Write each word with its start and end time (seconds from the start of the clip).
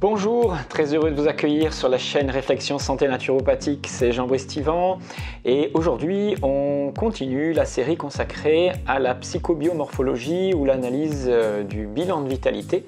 Bonjour, 0.00 0.56
très 0.68 0.94
heureux 0.94 1.10
de 1.10 1.20
vous 1.20 1.26
accueillir 1.26 1.72
sur 1.72 1.88
la 1.88 1.98
chaîne 1.98 2.30
Réflexion 2.30 2.78
Santé 2.78 3.08
Naturopathique, 3.08 3.88
c'est 3.88 4.12
Jean 4.12 4.28
Brestivan 4.28 5.00
et 5.44 5.72
aujourd'hui 5.74 6.36
on 6.40 6.92
continue 6.96 7.52
la 7.52 7.64
série 7.64 7.96
consacrée 7.96 8.70
à 8.86 9.00
la 9.00 9.16
psychobiomorphologie 9.16 10.54
ou 10.54 10.64
l'analyse 10.64 11.26
euh, 11.28 11.64
du 11.64 11.88
bilan 11.88 12.20
de 12.20 12.28
vitalité, 12.28 12.86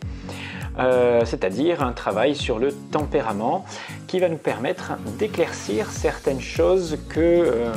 euh, 0.78 1.24
c'est-à-dire 1.24 1.82
un 1.82 1.90
travail 1.90 2.36
sur 2.36 2.60
le 2.60 2.72
tempérament 2.92 3.64
qui 4.06 4.20
va 4.20 4.28
nous 4.28 4.38
permettre 4.38 4.92
d'éclaircir 5.18 5.90
certaines 5.90 6.40
choses 6.40 6.96
que 7.08 7.18
euh, 7.18 7.74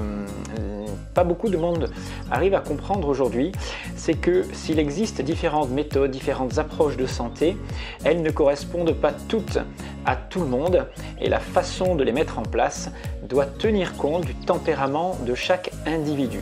pas 1.14 1.24
beaucoup 1.24 1.50
de 1.50 1.58
monde 1.58 1.90
arrive 2.32 2.54
à 2.54 2.60
comprendre 2.60 3.08
aujourd'hui, 3.08 3.52
c'est 3.96 4.16
que 4.16 4.44
s'il 4.54 4.80
existe 4.80 5.22
différentes 5.22 5.70
méthodes, 5.70 6.12
différentes 6.12 6.58
approches 6.58 6.98
de 6.98 7.06
santé, 7.06 7.58
elles 8.04 8.22
ne 8.22 8.32
correspondent 8.32 8.94
pas 8.94 9.12
toutes 9.12 9.60
à 10.06 10.16
tout 10.16 10.42
le 10.42 10.48
monde 10.48 10.88
et 11.22 11.30
la 11.30 11.40
façon 11.40 11.96
de 11.96 12.04
les 12.04 12.12
mettre 12.12 12.40
en 12.40 12.44
place 12.44 12.92
doit 13.28 13.46
tenir 13.46 13.96
compte 13.96 14.26
du 14.26 14.36
tempérament 14.36 15.18
de 15.26 15.36
chaque 15.36 15.72
individu. 15.86 16.40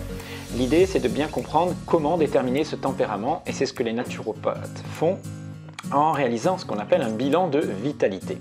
L'idée, 0.58 0.86
c'est 0.86 1.00
de 1.00 1.08
bien 1.08 1.28
comprendre 1.28 1.74
comment 1.86 2.18
déterminer 2.18 2.64
ce 2.64 2.76
tempérament 2.76 3.44
et 3.46 3.54
c'est 3.54 3.66
ce 3.66 3.74
que 3.74 3.84
les 3.84 3.94
naturopathes 3.94 4.84
font 4.94 5.18
en 5.92 6.12
réalisant 6.12 6.58
ce 6.58 6.66
qu'on 6.66 6.80
appelle 6.80 7.02
un 7.02 7.12
bilan 7.12 7.48
de 7.48 7.60
vitalité. 7.60 8.38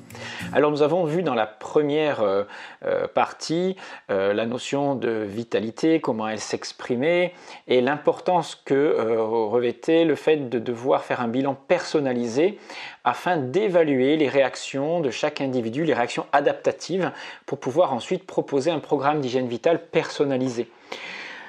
Alors 0.52 0.70
nous 0.70 0.82
avons 0.82 1.04
vu 1.04 1.22
dans 1.22 1.34
la 1.34 1.46
première 1.46 2.20
euh, 2.20 2.44
euh, 2.84 3.06
partie 3.06 3.76
euh, 4.10 4.32
la 4.32 4.46
notion 4.46 4.94
de 4.94 5.10
vitalité, 5.10 6.00
comment 6.00 6.28
elle 6.28 6.40
s'exprimait 6.40 7.32
et 7.66 7.80
l'importance 7.80 8.60
que 8.64 9.16
revêtait 9.18 10.04
le 10.04 10.14
fait 10.14 10.48
de 10.48 10.58
devoir 10.58 11.04
faire 11.04 11.20
un 11.20 11.28
bilan 11.28 11.54
personnalisé 11.54 12.58
afin 13.04 13.36
d'évaluer 13.36 14.16
les 14.16 14.28
réactions 14.28 15.00
de 15.00 15.10
chaque 15.10 15.40
individu, 15.40 15.84
les 15.84 15.94
réactions 15.94 16.26
adaptatives 16.32 17.10
pour 17.46 17.58
pouvoir 17.58 17.92
ensuite 17.92 18.26
proposer 18.26 18.70
un 18.70 18.78
programme 18.80 19.20
d'hygiène 19.20 19.48
vitale 19.48 19.86
personnalisé. 19.86 20.68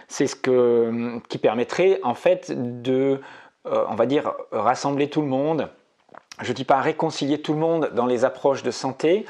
C'est 0.08 0.28
ce 0.28 0.36
qui 1.28 1.38
permettrait 1.38 2.00
en 2.04 2.14
fait 2.14 2.52
de, 2.82 3.22
on 3.66 3.96
va 3.96 4.06
dire, 4.06 4.34
rassembler 4.52 5.10
tout 5.10 5.22
le 5.22 5.28
monde, 5.28 5.70
je 6.42 6.50
ne 6.50 6.54
dis 6.56 6.64
pas 6.64 6.82
réconcilier 6.82 7.42
tout 7.42 7.54
le 7.54 7.60
monde 7.60 7.92
dans 7.94 8.06
les 8.06 8.26
approches 8.26 8.64
de 8.64 8.72
santé, 8.72 9.26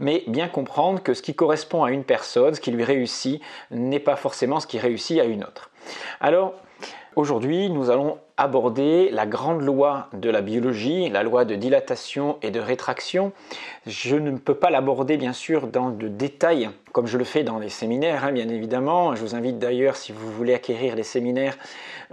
mais 0.00 0.24
bien 0.26 0.48
comprendre 0.48 1.02
que 1.02 1.14
ce 1.14 1.22
qui 1.22 1.34
correspond 1.34 1.84
à 1.84 1.90
une 1.90 2.04
personne, 2.04 2.54
ce 2.54 2.60
qui 2.60 2.70
lui 2.70 2.84
réussit, 2.84 3.40
n'est 3.70 4.00
pas 4.00 4.16
forcément 4.16 4.60
ce 4.60 4.66
qui 4.66 4.78
réussit 4.78 5.20
à 5.20 5.24
une 5.24 5.44
autre. 5.44 5.70
Alors, 6.20 6.54
aujourd'hui, 7.14 7.70
nous 7.70 7.90
allons 7.90 8.18
aborder 8.36 9.10
la 9.10 9.26
grande 9.26 9.62
loi 9.62 10.08
de 10.12 10.28
la 10.28 10.42
biologie, 10.42 11.08
la 11.08 11.22
loi 11.22 11.44
de 11.44 11.54
dilatation 11.54 12.36
et 12.42 12.50
de 12.50 12.60
rétraction. 12.60 13.32
Je 13.86 14.16
ne 14.16 14.36
peux 14.36 14.54
pas 14.54 14.70
l'aborder 14.70 15.16
bien 15.16 15.32
sûr 15.32 15.66
dans 15.68 15.88
le 15.88 16.08
détail 16.10 16.70
comme 16.96 17.06
je 17.06 17.18
le 17.18 17.24
fais 17.24 17.44
dans 17.44 17.58
les 17.58 17.68
séminaires, 17.68 18.24
hein, 18.24 18.32
bien 18.32 18.48
évidemment. 18.48 19.14
Je 19.14 19.20
vous 19.20 19.34
invite 19.34 19.58
d'ailleurs, 19.58 19.96
si 19.96 20.12
vous 20.12 20.32
voulez 20.32 20.54
acquérir 20.54 20.96
les 20.96 21.02
séminaires, 21.02 21.58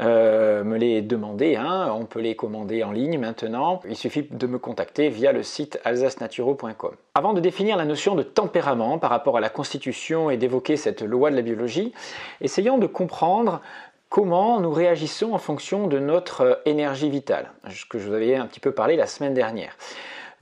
euh, 0.02 0.66
me 0.66 0.78
les 0.78 1.02
demander. 1.02 1.56
Hein. 1.56 1.90
On 1.98 2.04
peut 2.04 2.20
les 2.20 2.36
commander 2.36 2.84
en 2.84 2.92
ligne 2.92 3.18
maintenant. 3.18 3.80
Il 3.88 3.96
suffit 3.96 4.28
de 4.30 4.46
me 4.46 4.60
contacter 4.60 5.08
via 5.08 5.32
le 5.32 5.42
site 5.42 5.80
alsacenaturo.com. 5.86 6.96
Avant 7.16 7.32
de 7.32 7.40
définir 7.40 7.78
la 7.78 7.86
notion 7.86 8.14
de 8.16 8.24
tempérament 8.24 9.00
par 9.00 9.10
rapport 9.10 9.38
à 9.38 9.40
la 9.40 9.48
constitution 9.48 10.30
et 10.30 10.36
d'évoquer 10.36 10.76
cette 10.76 11.02
loi 11.02 11.32
de 11.32 11.38
la 11.38 11.44
biologie, 11.44 11.94
essayons 12.42 12.78
de 12.78 12.88
comprendre 12.88 13.62
comment 14.14 14.59
nous 14.59 14.72
réagissons 14.72 15.33
en 15.33 15.39
fonction 15.39 15.88
de 15.88 15.97
notre 15.97 16.42
euh, 16.42 16.56
énergie 16.66 17.09
vitale, 17.09 17.50
ce 17.72 17.83
que 17.83 17.97
je 17.97 18.08
vous 18.08 18.14
avais 18.14 18.36
un 18.36 18.45
petit 18.45 18.59
peu 18.59 18.72
parlé 18.72 18.95
la 18.95 19.08
semaine 19.08 19.33
dernière. 19.33 19.75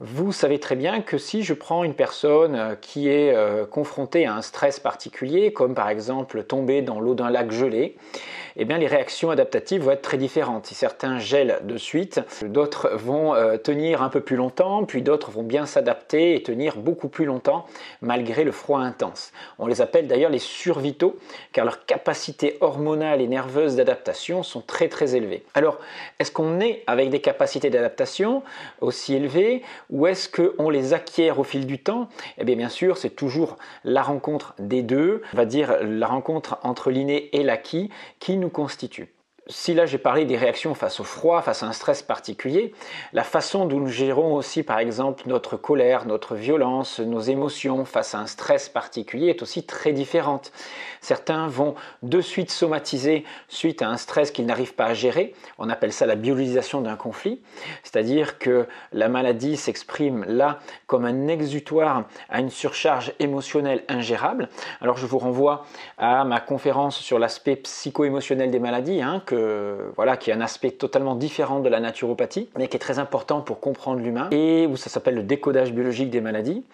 Vous 0.04 0.32
savez 0.32 0.58
très 0.58 0.74
bien 0.74 1.00
que 1.00 1.16
si 1.16 1.44
je 1.44 1.54
prends 1.54 1.84
une 1.84 1.94
personne 1.94 2.56
euh, 2.56 2.74
qui 2.74 3.08
est 3.08 3.32
euh, 3.32 3.64
confrontée 3.64 4.26
à 4.26 4.34
un 4.34 4.42
stress 4.42 4.80
particulier, 4.80 5.52
comme 5.52 5.76
par 5.76 5.88
exemple 5.88 6.42
tomber 6.42 6.82
dans 6.82 6.98
l'eau 6.98 7.14
d'un 7.14 7.30
lac 7.30 7.52
gelé, 7.52 7.96
eh 8.56 8.64
bien, 8.64 8.78
les 8.78 8.86
réactions 8.86 9.30
adaptatives 9.30 9.82
vont 9.82 9.92
être 9.92 10.02
très 10.02 10.18
différentes. 10.18 10.66
Si 10.66 10.74
certains 10.74 11.18
gèlent 11.18 11.60
de 11.64 11.76
suite, 11.76 12.20
d'autres 12.42 12.90
vont 12.94 13.34
euh, 13.34 13.56
tenir 13.56 14.02
un 14.02 14.08
peu 14.08 14.20
plus 14.20 14.36
longtemps, 14.36 14.84
puis 14.84 15.02
d'autres 15.02 15.30
vont 15.30 15.42
bien 15.42 15.66
s'adapter 15.66 16.34
et 16.34 16.42
tenir 16.42 16.76
beaucoup 16.76 17.08
plus 17.08 17.24
longtemps 17.24 17.66
malgré 18.00 18.44
le 18.44 18.52
froid 18.52 18.80
intense. 18.80 19.32
On 19.58 19.66
les 19.66 19.80
appelle 19.80 20.06
d'ailleurs 20.06 20.30
les 20.30 20.38
survitaux, 20.38 21.16
car 21.52 21.64
leurs 21.64 21.86
capacités 21.86 22.58
hormonales 22.60 23.20
et 23.20 23.28
nerveuses 23.28 23.76
d'adaptation 23.76 24.42
sont 24.42 24.60
très 24.60 24.88
très 24.88 25.14
élevées. 25.14 25.44
Alors, 25.54 25.78
est-ce 26.18 26.30
qu'on 26.32 26.60
est 26.60 26.82
avec 26.86 27.10
des 27.10 27.20
capacités 27.20 27.70
d'adaptation 27.70 28.42
aussi 28.80 29.14
élevées, 29.14 29.62
ou 29.92 30.06
est-ce 30.06 30.28
qu'on 30.28 30.70
les 30.70 30.94
acquiert 30.94 31.38
au 31.38 31.44
fil 31.44 31.66
du 31.66 31.78
temps? 31.78 32.08
Eh 32.38 32.44
bien, 32.44 32.56
bien 32.56 32.70
sûr, 32.70 32.96
c'est 32.96 33.10
toujours 33.10 33.56
la 33.84 34.02
rencontre 34.02 34.54
des 34.58 34.82
deux, 34.82 35.22
on 35.34 35.36
va 35.36 35.44
dire 35.44 35.76
la 35.82 36.06
rencontre 36.06 36.58
entre 36.62 36.90
l'inné 36.90 37.28
et 37.36 37.44
l'acquis, 37.44 37.90
qui 38.18 38.38
nous 38.38 38.48
constitue 38.48 39.12
si 39.48 39.74
là 39.74 39.86
j'ai 39.86 39.98
parlé 39.98 40.24
des 40.24 40.36
réactions 40.36 40.74
face 40.74 41.00
au 41.00 41.04
froid, 41.04 41.42
face 41.42 41.62
à 41.62 41.66
un 41.66 41.72
stress 41.72 42.02
particulier, 42.02 42.72
la 43.12 43.24
façon 43.24 43.66
dont 43.66 43.80
nous 43.80 43.88
gérons 43.88 44.34
aussi 44.34 44.62
par 44.62 44.78
exemple 44.78 45.24
notre 45.26 45.56
colère, 45.56 46.06
notre 46.06 46.36
violence, 46.36 47.00
nos 47.00 47.20
émotions 47.20 47.84
face 47.84 48.14
à 48.14 48.18
un 48.18 48.26
stress 48.26 48.68
particulier 48.68 49.28
est 49.28 49.42
aussi 49.42 49.64
très 49.64 49.92
différente. 49.92 50.52
Certains 51.00 51.48
vont 51.48 51.74
de 52.02 52.20
suite 52.20 52.52
somatiser 52.52 53.24
suite 53.48 53.82
à 53.82 53.88
un 53.88 53.96
stress 53.96 54.30
qu'ils 54.30 54.46
n'arrivent 54.46 54.74
pas 54.74 54.86
à 54.86 54.94
gérer. 54.94 55.34
On 55.58 55.68
appelle 55.68 55.92
ça 55.92 56.06
la 56.06 56.14
biologisation 56.14 56.80
d'un 56.80 56.96
conflit, 56.96 57.42
c'est-à-dire 57.82 58.38
que 58.38 58.68
la 58.92 59.08
maladie 59.08 59.56
s'exprime 59.56 60.24
là 60.28 60.60
comme 60.86 61.04
un 61.04 61.26
exutoire 61.26 62.04
à 62.28 62.38
une 62.38 62.50
surcharge 62.50 63.12
émotionnelle 63.18 63.82
ingérable. 63.88 64.48
Alors 64.80 64.96
je 64.96 65.06
vous 65.06 65.18
renvoie 65.18 65.66
à 65.98 66.24
ma 66.24 66.38
conférence 66.38 66.96
sur 66.98 67.18
l'aspect 67.18 67.56
psycho-émotionnel 67.56 68.52
des 68.52 68.60
maladies, 68.60 69.02
hein, 69.02 69.20
voilà, 69.96 70.16
qui 70.16 70.30
est 70.30 70.32
un 70.32 70.40
aspect 70.40 70.70
totalement 70.70 71.14
différent 71.14 71.60
de 71.60 71.68
la 71.68 71.80
naturopathie, 71.80 72.48
mais 72.56 72.68
qui 72.68 72.76
est 72.76 72.80
très 72.80 72.98
important 72.98 73.40
pour 73.40 73.60
comprendre 73.60 74.00
l'humain, 74.00 74.28
et 74.30 74.66
où 74.66 74.76
ça 74.76 74.90
s'appelle 74.90 75.14
le 75.14 75.22
décodage 75.22 75.72
biologique 75.72 76.10
des 76.10 76.20
maladies. 76.20 76.64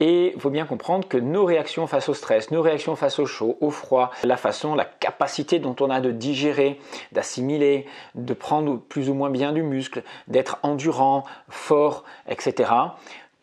Et 0.00 0.32
il 0.34 0.40
faut 0.40 0.50
bien 0.50 0.66
comprendre 0.66 1.08
que 1.08 1.16
nos 1.16 1.44
réactions 1.44 1.86
face 1.86 2.08
au 2.08 2.14
stress, 2.14 2.50
nos 2.50 2.62
réactions 2.62 2.96
face 2.96 3.18
au 3.18 3.26
chaud, 3.26 3.56
au 3.60 3.70
froid, 3.70 4.10
la 4.24 4.36
façon, 4.36 4.74
la 4.74 4.84
capacité 4.84 5.58
dont 5.58 5.76
on 5.80 5.90
a 5.90 6.00
de 6.00 6.10
digérer, 6.10 6.78
d'assimiler, 7.12 7.86
de 8.14 8.34
prendre 8.34 8.78
plus 8.78 9.10
ou 9.10 9.14
moins 9.14 9.30
bien 9.30 9.52
du 9.52 9.62
muscle, 9.62 10.02
d'être 10.28 10.58
endurant, 10.62 11.24
fort, 11.48 12.04
etc. 12.28 12.70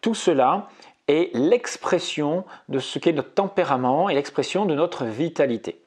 Tout 0.02 0.16
cela 0.16 0.68
est 1.08 1.36
l'expression 1.36 2.46
de 2.70 2.80
ce 2.80 3.00
qu'est 3.00 3.14
notre 3.14 3.34
tempérament 3.34 4.10
et 4.10 4.16
l'expression 4.16 4.66
de 4.66 4.76
notre 4.76 5.06
vitalité. 5.06 5.81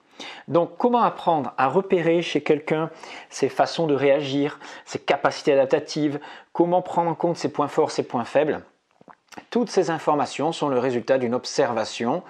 Donc 0.49 0.77
comment 0.79 1.03
apprendre 1.03 1.53
à 1.57 1.69
repérer 1.69 2.23
chez 2.23 2.43
quelqu'un 2.43 2.91
ses 3.31 3.49
façons 3.49 3.87
de 3.87 3.95
réagir, 3.95 4.59
ses 4.85 4.99
capacités 4.99 5.53
adaptatives, 5.53 6.21
comment 6.53 6.83
prendre 6.83 7.11
en 7.11 7.15
compte 7.15 7.37
ses 7.37 7.51
points 7.51 7.69
forts, 7.69 7.91
ses 7.91 8.03
points 8.03 8.25
faibles? 8.25 8.63
Toutes 9.51 9.71
ces 9.71 9.91
informations 9.91 10.53
sont 10.53 10.69
le 10.69 10.79
résultat 10.79 11.19
d'une 11.19 11.35
observation 11.35 12.23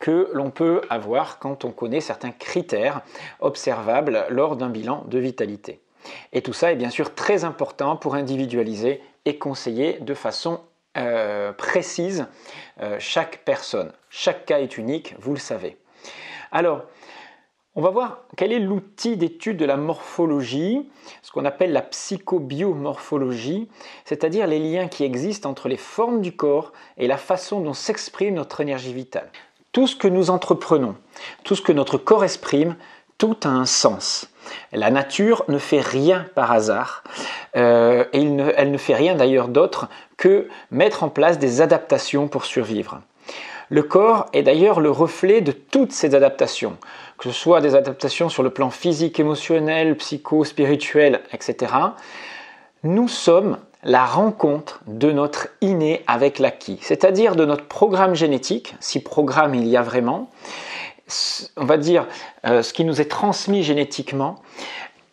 que 0.00 0.30
l'on 0.32 0.50
peut 0.50 0.82
avoir 0.90 1.38
quand 1.38 1.64
on 1.64 1.70
connaît 1.70 2.00
certains 2.00 2.32
critères 2.32 3.02
observables 3.40 4.26
lors 4.28 4.56
d'un 4.56 4.68
bilan 4.68 5.04
de 5.06 5.18
vitalité. 5.18 5.80
Et 6.32 6.42
tout 6.42 6.52
ça 6.52 6.72
est 6.72 6.76
bien 6.76 6.90
sûr 6.90 7.14
très 7.14 7.44
important 7.44 7.96
pour 7.96 8.14
individualiser 8.14 9.02
et 9.24 9.38
conseiller 9.38 9.98
de 10.00 10.14
façon 10.14 10.60
euh, 10.96 11.52
précise 11.52 12.26
euh, 12.80 12.96
chaque 12.98 13.42
personne. 13.44 13.92
Chaque 14.10 14.46
cas 14.46 14.58
est 14.58 14.78
unique, 14.78 15.14
vous 15.20 15.32
le 15.32 15.38
savez. 15.38 15.76
On 17.78 17.80
va 17.80 17.90
voir 17.90 18.22
quel 18.36 18.50
est 18.50 18.58
l'outil 18.58 19.16
d'étude 19.16 19.56
de 19.56 19.64
la 19.64 19.76
morphologie, 19.76 20.90
ce 21.22 21.30
qu'on 21.30 21.44
appelle 21.44 21.72
la 21.72 21.80
psychobiomorphologie, 21.80 23.68
c'est-à-dire 24.04 24.48
les 24.48 24.58
liens 24.58 24.88
qui 24.88 25.04
existent 25.04 25.48
entre 25.48 25.68
les 25.68 25.76
formes 25.76 26.20
du 26.20 26.34
corps 26.34 26.72
et 26.96 27.06
la 27.06 27.16
façon 27.16 27.60
dont 27.60 27.74
s'exprime 27.74 28.34
notre 28.34 28.60
énergie 28.60 28.92
vitale. 28.92 29.30
Tout 29.70 29.86
ce 29.86 29.94
que 29.94 30.08
nous 30.08 30.28
entreprenons, 30.30 30.96
tout 31.44 31.54
ce 31.54 31.62
que 31.62 31.70
notre 31.70 31.98
corps 31.98 32.24
exprime, 32.24 32.74
tout 33.16 33.36
a 33.44 33.48
un 33.48 33.64
sens. 33.64 34.28
La 34.72 34.90
nature 34.90 35.44
ne 35.46 35.58
fait 35.58 35.80
rien 35.80 36.26
par 36.34 36.50
hasard 36.50 37.04
euh, 37.54 38.06
et 38.12 38.24
elle 38.56 38.72
ne 38.72 38.78
fait 38.78 38.96
rien 38.96 39.14
d'ailleurs 39.14 39.46
d'autre 39.46 39.86
que 40.16 40.48
mettre 40.72 41.04
en 41.04 41.10
place 41.10 41.38
des 41.38 41.60
adaptations 41.60 42.26
pour 42.26 42.44
survivre. 42.44 43.02
Le 43.70 43.82
corps 43.82 44.26
est 44.32 44.42
d'ailleurs 44.42 44.80
le 44.80 44.90
reflet 44.90 45.40
de 45.40 45.52
toutes 45.52 45.92
ces 45.92 46.14
adaptations, 46.14 46.76
que 47.18 47.24
ce 47.28 47.38
soit 47.38 47.60
des 47.60 47.74
adaptations 47.74 48.28
sur 48.28 48.42
le 48.42 48.50
plan 48.50 48.70
physique, 48.70 49.20
émotionnel, 49.20 49.96
psycho, 49.96 50.44
spirituel, 50.44 51.20
etc. 51.32 51.72
Nous 52.82 53.08
sommes 53.08 53.58
la 53.84 54.06
rencontre 54.06 54.80
de 54.86 55.12
notre 55.12 55.48
inné 55.60 56.02
avec 56.06 56.38
l'acquis, 56.38 56.78
c'est-à-dire 56.82 57.36
de 57.36 57.44
notre 57.44 57.66
programme 57.66 58.14
génétique, 58.14 58.74
si 58.80 59.00
programme 59.00 59.54
il 59.54 59.66
y 59.66 59.76
a 59.76 59.82
vraiment, 59.82 60.30
on 61.56 61.64
va 61.64 61.76
dire 61.76 62.06
euh, 62.46 62.62
ce 62.62 62.72
qui 62.72 62.84
nous 62.84 63.00
est 63.00 63.10
transmis 63.10 63.62
génétiquement, 63.62 64.36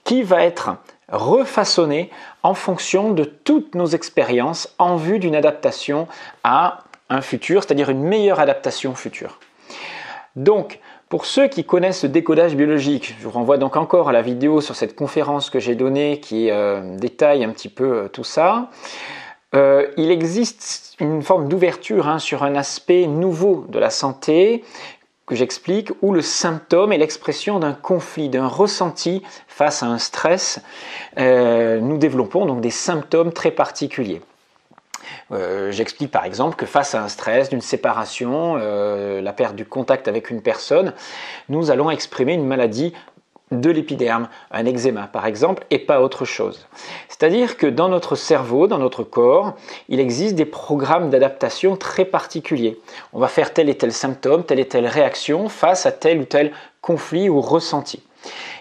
qui 0.04 0.24
va 0.24 0.44
être 0.44 0.78
refaçonné 1.10 2.10
en 2.42 2.54
fonction 2.54 3.12
de 3.12 3.24
toutes 3.24 3.76
nos 3.76 3.88
expériences 3.88 4.74
en 4.80 4.96
vue 4.96 5.20
d'une 5.20 5.36
adaptation 5.36 6.08
à 6.44 6.85
un 7.10 7.22
futur, 7.22 7.64
c'est-à-dire 7.64 7.90
une 7.90 8.04
meilleure 8.04 8.40
adaptation 8.40 8.96
future. 8.96 9.40
Donc, 10.36 10.80
pour 11.08 11.26
ceux 11.26 11.48
qui 11.48 11.64
connaissent 11.64 12.04
le 12.04 12.10
décodage 12.10 12.56
biologique, 12.56 13.16
je 13.18 13.24
vous 13.24 13.32
renvoie 13.32 13.58
donc 13.58 13.78
encore 13.78 14.10
à 14.10 14.12
la 14.12 14.22
vidéo 14.22 14.60
sur 14.60 14.76
cette 14.76 14.96
conférence 14.96 15.50
que 15.50 15.60
j'ai 15.60 15.76
donnée 15.76 16.20
qui 16.20 16.50
euh, 16.50 16.98
détaille 16.98 17.44
un 17.44 17.52
petit 17.52 17.70
peu 17.70 17.84
euh, 17.84 18.08
tout 18.08 18.24
ça. 18.24 18.70
Euh, 19.54 19.88
il 19.98 20.10
existe 20.10 20.96
une 21.00 21.22
forme 21.22 21.48
d'ouverture 21.48 22.08
hein, 22.08 22.20
sur 22.20 22.44
un 22.44 22.56
aspect 22.56 23.06
nouveau 23.06 23.66
de 23.70 23.78
la 23.78 23.92
santé 23.92 24.64
que 25.28 25.36
j'explique, 25.36 25.92
où 26.02 26.12
le 26.12 26.22
symptôme 26.22 26.92
est 26.92 26.98
l'expression 26.98 27.60
d'un 27.60 27.74
conflit, 27.74 28.30
d'un 28.30 28.48
ressenti 28.48 29.24
face 29.48 29.84
à 29.84 29.88
un 29.88 29.98
stress. 29.98 30.60
nous 31.18 31.98
développons 31.98 32.46
donc 32.46 32.62
des 32.62 32.70
symptômes 32.70 33.32
très 33.32 33.50
particuliers. 33.50 34.22
Euh, 35.32 35.72
j'explique 35.72 36.12
par 36.12 36.26
exemple 36.26 36.56
que 36.56 36.66
face 36.66 36.96
à 36.96 37.04
un 37.04 37.08
stress, 37.08 37.50
d'une 37.50 37.62
séparation, 37.62 38.58
euh, 38.60 39.22
la 39.22 39.34
perte 39.34 39.56
du 39.56 39.66
contact 39.66 40.08
avec 40.08 40.30
une 40.30 40.42
personne, 40.42 40.94
nous 41.50 41.72
allons 41.72 41.90
exprimer 41.90 42.34
une 42.34 42.46
maladie 42.46 42.94
de 43.52 43.70
l'épiderme, 43.70 44.28
un 44.52 44.66
eczéma 44.66 45.08
par 45.08 45.26
exemple, 45.26 45.66
et 45.70 45.80
pas 45.80 46.02
autre 46.02 46.26
chose. 46.26 46.68
C'est-à-dire 47.10 47.58
que 47.58 47.68
dans 47.68 47.90
notre 47.90 48.16
cerveau, 48.16 48.68
dans 48.68 48.80
notre 48.80 49.04
corps, 49.04 49.54
il 49.88 50.00
existe 50.00 50.36
des 50.36 50.46
programmes 50.46 51.10
d'adaptation 51.10 51.78
très 51.78 52.06
particuliers. 52.06 52.80
On 53.14 53.20
va 53.20 53.28
faire 53.28 53.54
tel 53.54 53.70
et 53.70 53.78
tel 53.78 53.92
symptôme, 53.92 54.44
telle 54.44 54.60
et 54.60 54.68
telle 54.68 54.88
réaction 54.88 55.48
face 55.48 55.86
à 55.86 55.92
tel 55.92 56.20
ou 56.20 56.26
tel 56.26 56.52
conflit 56.82 57.30
ou 57.30 57.40
ressenti. 57.40 58.02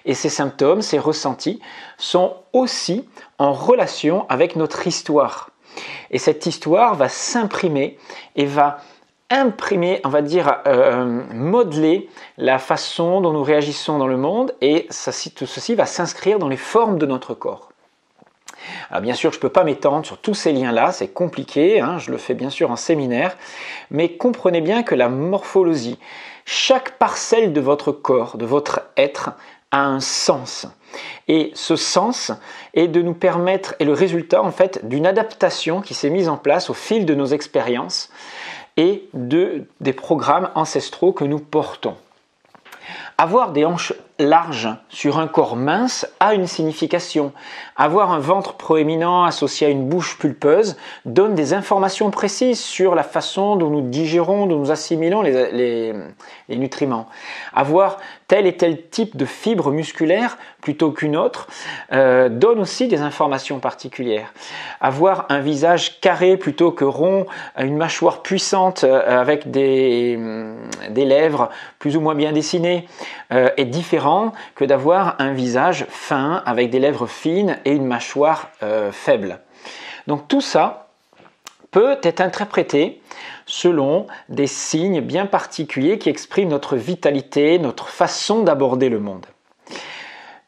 Et 0.05 0.15
ces 0.15 0.29
symptômes, 0.29 0.83
ces 0.83 0.99
ressentis, 0.99 1.61
sont 1.97 2.35
aussi 2.53 3.09
en 3.39 3.53
relation 3.53 4.27
avec 4.29 4.57
notre 4.57 4.87
histoire. 4.87 5.51
Et 6.11 6.19
cette 6.19 6.47
histoire 6.47 6.95
va 6.95 7.09
s'imprimer 7.09 7.99
et 8.37 8.47
va 8.47 8.79
imprimer, 9.31 10.01
on 10.05 10.09
va 10.09 10.23
dire, 10.23 10.61
euh, 10.67 11.23
modeler 11.33 12.09
la 12.37 12.59
façon 12.59 13.21
dont 13.21 13.33
nous 13.33 13.43
réagissons 13.43 13.99
dans 13.99 14.07
le 14.07 14.17
monde 14.17 14.55
et 14.61 14.87
tout 15.35 15.47
ceci 15.47 15.75
va 15.75 15.87
s'inscrire 15.87 16.39
dans 16.39 16.49
les 16.49 16.57
formes 16.57 16.99
de 16.99 17.07
notre 17.07 17.35
corps. 17.35 17.71
Alors 18.91 19.03
bien 19.03 19.15
sûr, 19.15 19.33
je 19.33 19.39
ne 19.39 19.41
peux 19.41 19.49
pas 19.49 19.65
m'étendre 19.65 20.07
sur 20.07 20.19
tous 20.19 20.35
ces 20.35 20.53
liens-là, 20.53 20.93
c'est 20.93 21.09
compliqué, 21.09 21.81
hein, 21.81 21.99
je 21.99 22.11
le 22.11 22.19
fais 22.19 22.35
bien 22.35 22.51
sûr 22.51 22.71
en 22.71 22.77
séminaire, 22.77 23.37
mais 23.91 24.17
comprenez 24.17 24.61
bien 24.61 24.83
que 24.83 24.95
la 24.95 25.09
morphologie, 25.09 25.99
chaque 26.45 26.99
parcelle 26.99 27.53
de 27.53 27.61
votre 27.61 27.93
corps, 27.93 28.37
de 28.37 28.47
votre 28.47 28.83
être, 28.97 29.33
a 29.75 29.85
un 29.85 29.99
sens. 29.99 30.69
Et 31.27 31.51
ce 31.55 31.75
sens 31.75 32.31
est 32.75 32.87
de 32.87 33.03
nous 33.03 33.13
permettre, 33.13 33.75
est 33.81 33.85
le 33.85 33.93
résultat 33.93 34.41
en 34.41 34.53
fait 34.53 34.87
d'une 34.89 35.05
adaptation 35.05 35.81
qui 35.81 35.95
s'est 35.95 36.11
mise 36.11 36.29
en 36.29 36.37
place 36.37 36.71
au 36.71 36.75
fil 36.75 37.05
de 37.05 37.15
nos 37.15 37.27
expériences 37.27 38.11
et 38.77 39.09
de, 39.15 39.67
des 39.81 39.93
programmes 39.93 40.51
ancestraux 40.55 41.13
que 41.13 41.25
nous 41.25 41.41
portons. 41.41 41.97
Avoir 43.17 43.53
des 43.53 43.65
hanches 43.65 43.95
larges 44.19 44.69
sur 44.89 45.19
un 45.19 45.27
corps 45.27 45.57
mince 45.57 46.07
a 46.21 46.35
une 46.35 46.47
signification. 46.47 47.33
Avoir 47.77 48.13
un 48.13 48.19
ventre 48.19 48.55
proéminent 48.55 49.25
associé 49.25 49.67
à 49.67 49.71
une 49.71 49.89
bouche 49.89 50.19
pulpeuse 50.19 50.77
donne 51.05 51.35
des 51.35 51.55
informations 51.55 52.11
précises 52.11 52.61
sur 52.61 52.95
la 52.95 53.03
façon 53.03 53.57
dont 53.57 53.71
nous 53.71 53.83
digérons, 53.83 54.47
dont 54.47 54.59
nous 54.59 54.71
assimilons 54.71 55.23
les, 55.23 55.95
nutriments. 56.49 57.07
Avoir 57.55 57.99
tel 58.29 58.47
et 58.47 58.57
tel 58.57 58.89
type 58.89 59.17
de 59.17 59.25
fibre 59.25 59.71
musculaire 59.71 60.39
plutôt 60.61 60.93
qu'une 60.93 61.17
autre 61.17 61.47
euh, 61.93 62.29
donne 62.29 62.59
aussi 62.59 62.89
des 62.89 63.01
informations 63.01 63.59
particulières. 63.59 64.33
Avoir 64.81 65.27
un 65.29 65.41
visage 65.41 66.01
carré 66.01 66.37
plutôt 66.37 66.73
que 66.73 66.85
rond, 66.85 67.27
une 67.59 67.77
mâchoire 67.77 68.23
puissante 68.23 68.85
euh, 68.85 69.21
avec 69.21 69.51
des, 69.51 70.19
des 70.91 71.05
lèvres 71.05 71.51
plus 71.79 71.97
ou 71.97 72.01
moins 72.01 72.15
bien 72.15 72.33
dessinées 72.33 72.89
euh, 73.33 73.51
est 73.57 73.67
différent 73.67 74.33
que 74.55 74.65
d'avoir 74.65 75.17
un 75.19 75.33
visage 75.33 75.87
fin 75.91 76.43
avec 76.47 76.71
des 76.71 76.79
lèvres 76.79 77.07
fines 77.07 77.59
et 77.65 77.73
une 77.73 77.87
mâchoire 77.87 78.51
faible. 78.93 79.41
Donc 80.07 80.29
tout 80.29 80.41
ça 80.41 80.89
peut 81.71 81.99
être 82.03 82.21
interprété 82.21 83.01
selon 83.55 84.09
des 84.29 84.49
signes 84.49 85.01
bien 85.01 85.27
particuliers 85.27 85.99
qui 85.99 86.09
expriment 86.09 86.49
notre 86.49 86.75
vitalité, 86.75 87.61
notre 87.61 87.87
façon 87.87 88.43
d'aborder 88.43 88.89
le 88.89 88.99
monde. 88.99 89.27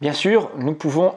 Bien 0.00 0.12
sûr, 0.12 0.50
nous 0.56 0.74
pouvons 0.74 1.14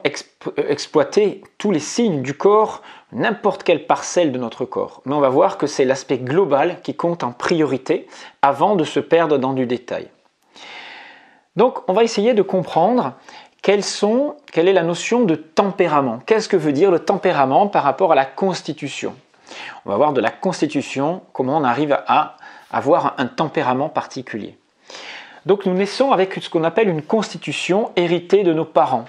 exploiter 0.56 1.42
tous 1.58 1.72
les 1.72 1.80
signes 1.80 2.22
du 2.22 2.34
corps, 2.34 2.82
n'importe 3.10 3.64
quelle 3.64 3.88
parcelle 3.88 4.30
de 4.30 4.38
notre 4.38 4.64
corps, 4.64 5.02
mais 5.04 5.14
on 5.14 5.20
va 5.20 5.30
voir 5.30 5.58
que 5.58 5.66
c'est 5.66 5.84
l'aspect 5.84 6.18
global 6.18 6.80
qui 6.82 6.94
compte 6.94 7.24
en 7.24 7.32
priorité 7.32 8.06
avant 8.40 8.76
de 8.76 8.84
se 8.84 9.00
perdre 9.00 9.36
dans 9.36 9.52
du 9.52 9.66
détail. 9.66 10.06
Donc 11.56 11.80
on 11.88 11.92
va 11.92 12.04
essayer 12.04 12.34
de 12.34 12.42
comprendre 12.42 13.14
quelle 13.62 13.80
est 13.80 14.72
la 14.72 14.84
notion 14.84 15.24
de 15.24 15.34
tempérament. 15.34 16.20
Qu'est-ce 16.24 16.48
que 16.48 16.56
veut 16.56 16.72
dire 16.72 16.92
le 16.92 17.00
tempérament 17.00 17.66
par 17.66 17.82
rapport 17.82 18.12
à 18.12 18.14
la 18.14 18.26
constitution? 18.26 19.16
On 19.84 19.90
va 19.90 19.96
voir 19.96 20.12
de 20.12 20.20
la 20.20 20.30
constitution, 20.30 21.22
comment 21.32 21.56
on 21.56 21.64
arrive 21.64 21.98
à 22.06 22.36
avoir 22.70 23.14
un 23.18 23.26
tempérament 23.26 23.88
particulier. 23.88 24.56
Donc 25.46 25.66
nous 25.66 25.74
naissons 25.74 26.12
avec 26.12 26.34
ce 26.34 26.50
qu'on 26.50 26.64
appelle 26.64 26.88
une 26.88 27.02
constitution 27.02 27.90
héritée 27.96 28.42
de 28.42 28.52
nos 28.52 28.64
parents. 28.64 29.06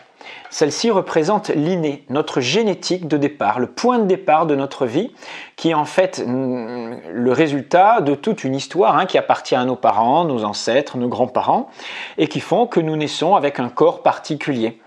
Celle-ci 0.49 0.91
représente 0.91 1.49
l'inné, 1.49 2.03
notre 2.09 2.41
génétique 2.41 3.07
de 3.07 3.17
départ, 3.17 3.59
le 3.59 3.67
point 3.67 3.99
de 3.99 4.05
départ 4.05 4.45
de 4.45 4.55
notre 4.55 4.85
vie, 4.85 5.11
qui 5.55 5.69
est 5.69 5.73
en 5.73 5.85
fait 5.85 6.23
mm, 6.25 6.99
le 7.11 7.31
résultat 7.31 8.01
de 8.01 8.15
toute 8.15 8.43
une 8.43 8.55
histoire 8.55 8.97
hein, 8.97 9.05
qui 9.05 9.17
appartient 9.17 9.55
à 9.55 9.65
nos 9.65 9.75
parents, 9.75 10.25
nos 10.25 10.43
ancêtres, 10.43 10.97
nos 10.97 11.07
grands-parents, 11.07 11.69
et 12.17 12.27
qui 12.27 12.39
font 12.39 12.67
que 12.67 12.79
nous 12.79 12.95
naissons 12.95 13.35
avec 13.35 13.59
un 13.59 13.69
corps 13.69 14.03
particulier. 14.03 14.81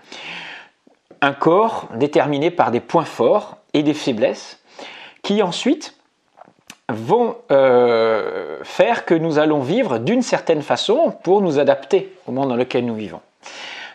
Un 1.21 1.33
corps 1.33 1.89
déterminé 1.95 2.51
par 2.51 2.71
des 2.71 2.79
points 2.79 3.05
forts 3.05 3.57
et 3.73 3.83
des 3.83 3.93
faiblesses, 3.93 4.59
qui 5.25 5.41
ensuite 5.41 5.95
vont 6.87 7.35
euh, 7.51 8.59
faire 8.61 9.05
que 9.05 9.15
nous 9.15 9.39
allons 9.39 9.59
vivre 9.59 9.97
d'une 9.97 10.21
certaine 10.21 10.61
façon 10.61 11.15
pour 11.23 11.41
nous 11.41 11.57
adapter 11.57 12.13
au 12.27 12.31
monde 12.31 12.49
dans 12.49 12.55
lequel 12.55 12.85
nous 12.85 12.93
vivons. 12.93 13.21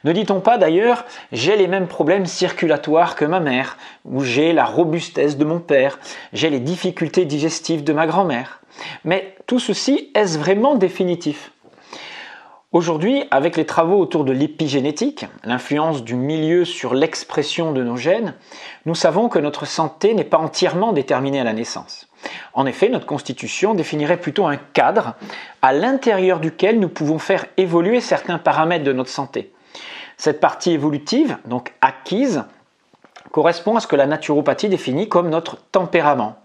Ne 0.02 0.10
dit-on 0.12 0.40
pas 0.40 0.58
d'ailleurs 0.58 1.04
j'ai 1.30 1.54
les 1.54 1.68
mêmes 1.68 1.86
problèmes 1.86 2.26
circulatoires 2.26 3.14
que 3.14 3.24
ma 3.24 3.38
mère, 3.38 3.78
ou 4.04 4.24
j'ai 4.24 4.52
la 4.52 4.64
robustesse 4.64 5.36
de 5.38 5.44
mon 5.44 5.60
père, 5.60 6.00
j'ai 6.32 6.50
les 6.50 6.58
difficultés 6.58 7.26
digestives 7.26 7.84
de 7.84 7.92
ma 7.92 8.08
grand-mère 8.08 8.60
Mais 9.04 9.36
tout 9.46 9.60
ceci, 9.60 10.10
est-ce 10.16 10.36
vraiment 10.36 10.74
définitif? 10.74 11.52
Aujourd'hui, 12.72 13.24
avec 13.32 13.56
les 13.56 13.66
travaux 13.66 13.98
autour 13.98 14.22
de 14.22 14.30
l'épigénétique, 14.30 15.26
l'influence 15.42 16.04
du 16.04 16.14
milieu 16.14 16.64
sur 16.64 16.94
l'expression 16.94 17.72
de 17.72 17.82
nos 17.82 17.96
gènes, 17.96 18.34
nous 18.86 18.94
savons 18.94 19.28
que 19.28 19.40
notre 19.40 19.66
santé 19.66 20.14
n'est 20.14 20.22
pas 20.22 20.38
entièrement 20.38 20.92
déterminée 20.92 21.40
à 21.40 21.44
la 21.44 21.52
naissance. 21.52 22.06
En 22.52 22.66
effet, 22.66 22.88
notre 22.88 23.06
constitution 23.06 23.74
définirait 23.74 24.20
plutôt 24.20 24.46
un 24.46 24.56
cadre 24.56 25.16
à 25.62 25.72
l'intérieur 25.72 26.38
duquel 26.38 26.78
nous 26.78 26.88
pouvons 26.88 27.18
faire 27.18 27.44
évoluer 27.56 28.00
certains 28.00 28.38
paramètres 28.38 28.84
de 28.84 28.92
notre 28.92 29.10
santé. 29.10 29.52
Cette 30.16 30.38
partie 30.38 30.70
évolutive, 30.70 31.38
donc 31.46 31.74
acquise, 31.80 32.44
correspond 33.32 33.74
à 33.74 33.80
ce 33.80 33.88
que 33.88 33.96
la 33.96 34.06
naturopathie 34.06 34.68
définit 34.68 35.08
comme 35.08 35.28
notre 35.28 35.56
tempérament. 35.56 36.36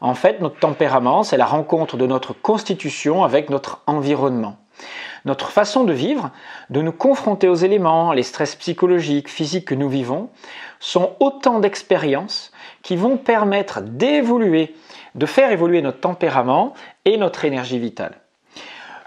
En 0.00 0.14
fait, 0.14 0.40
notre 0.40 0.58
tempérament, 0.58 1.22
c'est 1.22 1.36
la 1.36 1.44
rencontre 1.44 1.98
de 1.98 2.06
notre 2.06 2.32
constitution 2.32 3.24
avec 3.24 3.50
notre 3.50 3.82
environnement. 3.86 4.56
Notre 5.26 5.50
façon 5.50 5.82
de 5.82 5.92
vivre, 5.92 6.30
de 6.70 6.80
nous 6.80 6.92
confronter 6.92 7.48
aux 7.48 7.56
éléments, 7.56 8.12
les 8.12 8.22
stress 8.22 8.54
psychologiques, 8.54 9.28
physiques 9.28 9.66
que 9.66 9.74
nous 9.74 9.88
vivons, 9.88 10.30
sont 10.78 11.16
autant 11.18 11.58
d'expériences 11.58 12.52
qui 12.82 12.94
vont 12.94 13.16
permettre 13.16 13.80
d'évoluer, 13.82 14.74
de 15.16 15.26
faire 15.26 15.50
évoluer 15.50 15.82
notre 15.82 15.98
tempérament 15.98 16.74
et 17.04 17.16
notre 17.16 17.44
énergie 17.44 17.80
vitale. 17.80 18.20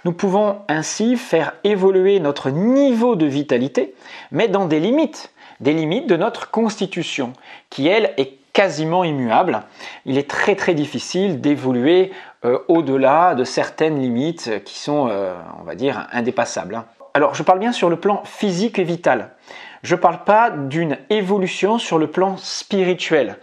Nous 0.04 0.12
pouvons 0.12 0.58
ainsi 0.68 1.16
faire 1.16 1.54
évoluer 1.64 2.20
notre 2.20 2.50
niveau 2.50 3.16
de 3.16 3.26
vitalité, 3.26 3.96
mais 4.32 4.50
dans 4.50 4.66
des 4.66 4.82
limites, 4.82 5.32
des 5.62 5.74
limites 5.74 6.08
de 6.08 6.18
notre 6.18 6.52
constitution, 6.52 7.32
qui 7.70 7.88
elle 7.88 8.14
est 8.18 8.40
quasiment 8.52 9.06
immuable. 9.06 9.64
Il 10.06 10.18
est 10.18 10.30
très 10.30 10.56
très 10.56 10.74
difficile 10.74 11.40
d'évoluer 11.40 12.12
euh, 12.46 12.60
au-delà 12.67 13.36
de 13.36 13.43
certaines 13.43 14.00
limites 14.00 14.63
qui 14.63 14.79
sont, 14.79 15.08
euh, 15.10 15.34
on 15.60 15.63
va 15.63 15.75
dire, 15.75 16.08
indépassables. 16.12 16.75
Hein. 16.75 16.86
Alors 17.13 17.36
je 17.36 17.43
parle 17.43 17.60
bien 17.60 17.72
sur 17.72 17.89
le 17.89 17.98
plan 17.98 18.24
physique 18.24 18.79
et 18.79 18.84
vital. 18.84 19.31
Je 19.84 19.96
ne 19.96 20.00
parle 20.00 20.24
pas 20.24 20.50
d'une 20.50 20.98
évolution 21.10 21.79
sur 21.79 21.98
le 21.98 22.08
plan 22.08 22.38
spirituel. 22.38 23.38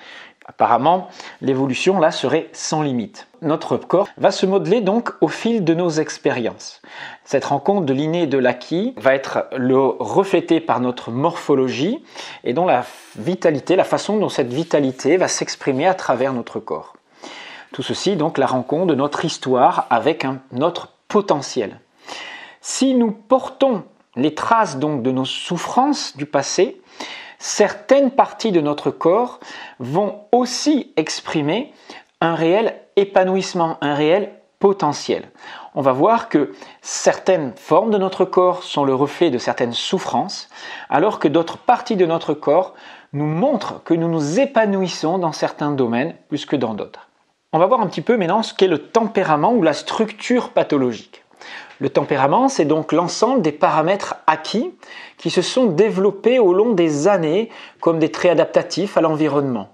Apparemment, 0.49 1.09
l'évolution 1.41 1.99
là 1.99 2.13
serait 2.13 2.49
sans 2.53 2.83
limite. 2.83 3.27
Notre 3.43 3.77
corps 3.77 4.09
va 4.17 4.31
se 4.31 4.47
modeler 4.47 4.81
donc 4.81 5.11
au 5.21 5.29
fil 5.29 5.65
de 5.65 5.75
nos 5.75 5.91
expériences. 5.91 6.81
Cette 7.25 7.47
rencontre 7.47 7.85
de 7.85 7.93
l'inné 7.93 8.23
et 8.23 8.27
de 8.29 8.39
l'acquis 8.39 8.95
va 8.97 9.15
être 9.15 9.49
le 9.57 9.77
reflétée 9.77 10.61
par 10.61 10.81
notre 10.81 11.11
morphologie 11.11 12.03
et 12.45 12.53
dont 12.53 12.65
la 12.65 12.85
vitalité, 13.19 13.75
la 13.75 13.85
façon 13.85 14.19
dont 14.19 14.29
cette 14.29 14.53
vitalité 14.53 15.17
va 15.17 15.27
s'exprimer 15.27 15.87
à 15.87 15.95
travers 15.95 16.33
notre 16.33 16.61
corps. 16.61 16.96
Tout 17.77 17.83
ceci 17.83 18.17
donc 18.17 18.39
la 18.39 18.47
rencontre 18.47 18.87
de 18.87 18.95
notre 18.95 19.27
histoire 19.27 19.87
avec 19.91 20.25
un, 20.25 20.39
notre 20.51 20.95
potentiel. 21.09 21.79
Si 22.63 22.95
nous 22.95 23.11
portons 23.11 23.85
les 24.15 24.35
traces 24.35 24.79
donc 24.79 25.03
de 25.03 25.11
nos 25.11 25.27
souffrances 25.27 26.17
du 26.17 26.25
passé, 26.25 26.81
certaines 27.39 28.11
parties 28.11 28.51
de 28.51 28.63
notre 28.63 28.91
corps 28.91 29.41
vont 29.79 30.21
aussi 30.33 30.95
exprimer 30.97 31.75
un 32.23 32.35
réel 32.35 32.81
épanouissement, 32.97 33.77
un 33.83 33.95
réel 33.95 34.33
potentiel. 34.59 35.29
On 35.75 35.83
va 35.83 35.93
voir 35.93 36.31
que 36.31 36.55
certaines 36.81 37.53
formes 37.57 37.91
de 37.91 37.99
notre 37.99 38.25
corps 38.25 38.63
sont 38.63 38.87
le 38.87 38.95
reflet 38.95 39.29
de 39.29 39.37
certaines 39.37 39.75
souffrances, 39.75 40.49
alors 40.89 41.19
que 41.19 41.29
d'autres 41.29 41.59
parties 41.59 41.97
de 41.97 42.07
notre 42.07 42.33
corps 42.33 42.73
nous 43.13 43.27
montrent 43.27 43.83
que 43.85 43.93
nous 43.93 44.09
nous 44.09 44.41
épanouissons 44.41 45.19
dans 45.19 45.33
certains 45.33 45.73
domaines 45.73 46.15
plus 46.31 46.47
que 46.47 46.57
dans 46.57 46.73
d'autres. 46.73 47.06
On 47.57 47.59
va 47.59 47.65
voir 47.65 47.81
un 47.81 47.87
petit 47.87 48.03
peu 48.03 48.19
maintenant 48.19 48.43
ce 48.43 48.53
qu'est 48.53 48.67
le 48.67 48.77
tempérament 48.77 49.55
ou 49.55 49.63
la 49.63 49.73
structure 49.73 50.51
pathologique. 50.51 51.25
Le 51.79 51.89
tempérament, 51.89 52.51
c'est 52.51 52.67
donc 52.67 52.93
l'ensemble 52.93 53.41
des 53.41 53.51
paramètres 53.51 54.17
acquis 54.27 54.75
qui 55.17 55.31
se 55.31 55.41
sont 55.41 55.65
développés 55.65 56.39
au 56.39 56.53
long 56.53 56.75
des 56.75 57.09
années 57.09 57.49
comme 57.81 57.99
des 57.99 58.13
traits 58.13 58.33
adaptatifs 58.33 58.99
à 58.99 59.01
l'environnement. 59.01 59.71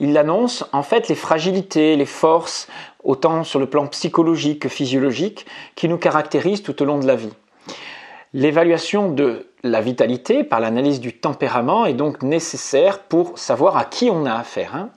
Il 0.00 0.18
annonce 0.18 0.66
en 0.74 0.82
fait 0.82 1.08
les 1.08 1.14
fragilités, 1.14 1.96
les 1.96 2.04
forces, 2.04 2.68
autant 3.04 3.42
sur 3.42 3.58
le 3.58 3.64
plan 3.64 3.86
psychologique 3.86 4.60
que 4.60 4.68
physiologique, 4.68 5.46
qui 5.76 5.88
nous 5.88 5.96
caractérisent 5.96 6.62
tout 6.62 6.82
au 6.82 6.84
long 6.84 6.98
de 6.98 7.06
la 7.06 7.16
vie. 7.16 7.32
L'évaluation 8.34 9.10
de 9.10 9.46
la 9.62 9.82
vitalité 9.82 10.42
par 10.42 10.58
l'analyse 10.58 11.00
du 11.00 11.12
tempérament 11.12 11.84
est 11.84 11.92
donc 11.92 12.22
nécessaire 12.22 13.00
pour 13.00 13.38
savoir 13.38 13.76
à 13.76 13.84
qui 13.84 14.08
on 14.10 14.24
a 14.24 14.32
affaire. 14.32 14.74
Hein. 14.74 14.88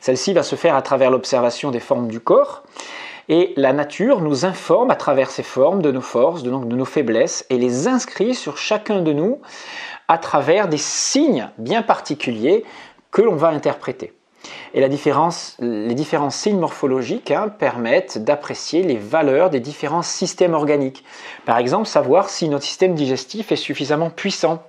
Celle-ci 0.00 0.34
va 0.34 0.42
se 0.42 0.56
faire 0.56 0.76
à 0.76 0.82
travers 0.82 1.10
l'observation 1.10 1.70
des 1.70 1.80
formes 1.80 2.08
du 2.08 2.20
corps, 2.20 2.64
et 3.30 3.54
la 3.56 3.72
nature 3.72 4.20
nous 4.20 4.44
informe 4.44 4.90
à 4.90 4.96
travers 4.96 5.30
ces 5.30 5.42
formes 5.42 5.80
de 5.80 5.90
nos 5.90 6.02
forces, 6.02 6.42
de, 6.42 6.50
de 6.50 6.76
nos 6.76 6.84
faiblesses, 6.84 7.46
et 7.48 7.56
les 7.56 7.88
inscrit 7.88 8.34
sur 8.34 8.58
chacun 8.58 9.00
de 9.00 9.14
nous 9.14 9.40
à 10.06 10.18
travers 10.18 10.68
des 10.68 10.76
signes 10.76 11.48
bien 11.56 11.80
particuliers 11.80 12.62
que 13.10 13.22
l'on 13.22 13.36
va 13.36 13.48
interpréter. 13.48 14.12
Et 14.74 14.80
les 14.80 14.88
différents 14.88 16.30
signes 16.30 16.58
morphologiques 16.58 17.30
hein, 17.30 17.48
permettent 17.48 18.18
d'apprécier 18.18 18.82
les 18.82 18.96
valeurs 18.96 19.50
des 19.50 19.60
différents 19.60 20.02
systèmes 20.02 20.54
organiques. 20.54 21.04
Par 21.44 21.58
exemple, 21.58 21.86
savoir 21.86 22.28
si 22.28 22.48
notre 22.48 22.64
système 22.64 22.94
digestif 22.94 23.52
est 23.52 23.56
suffisamment 23.56 24.10
puissant 24.10 24.62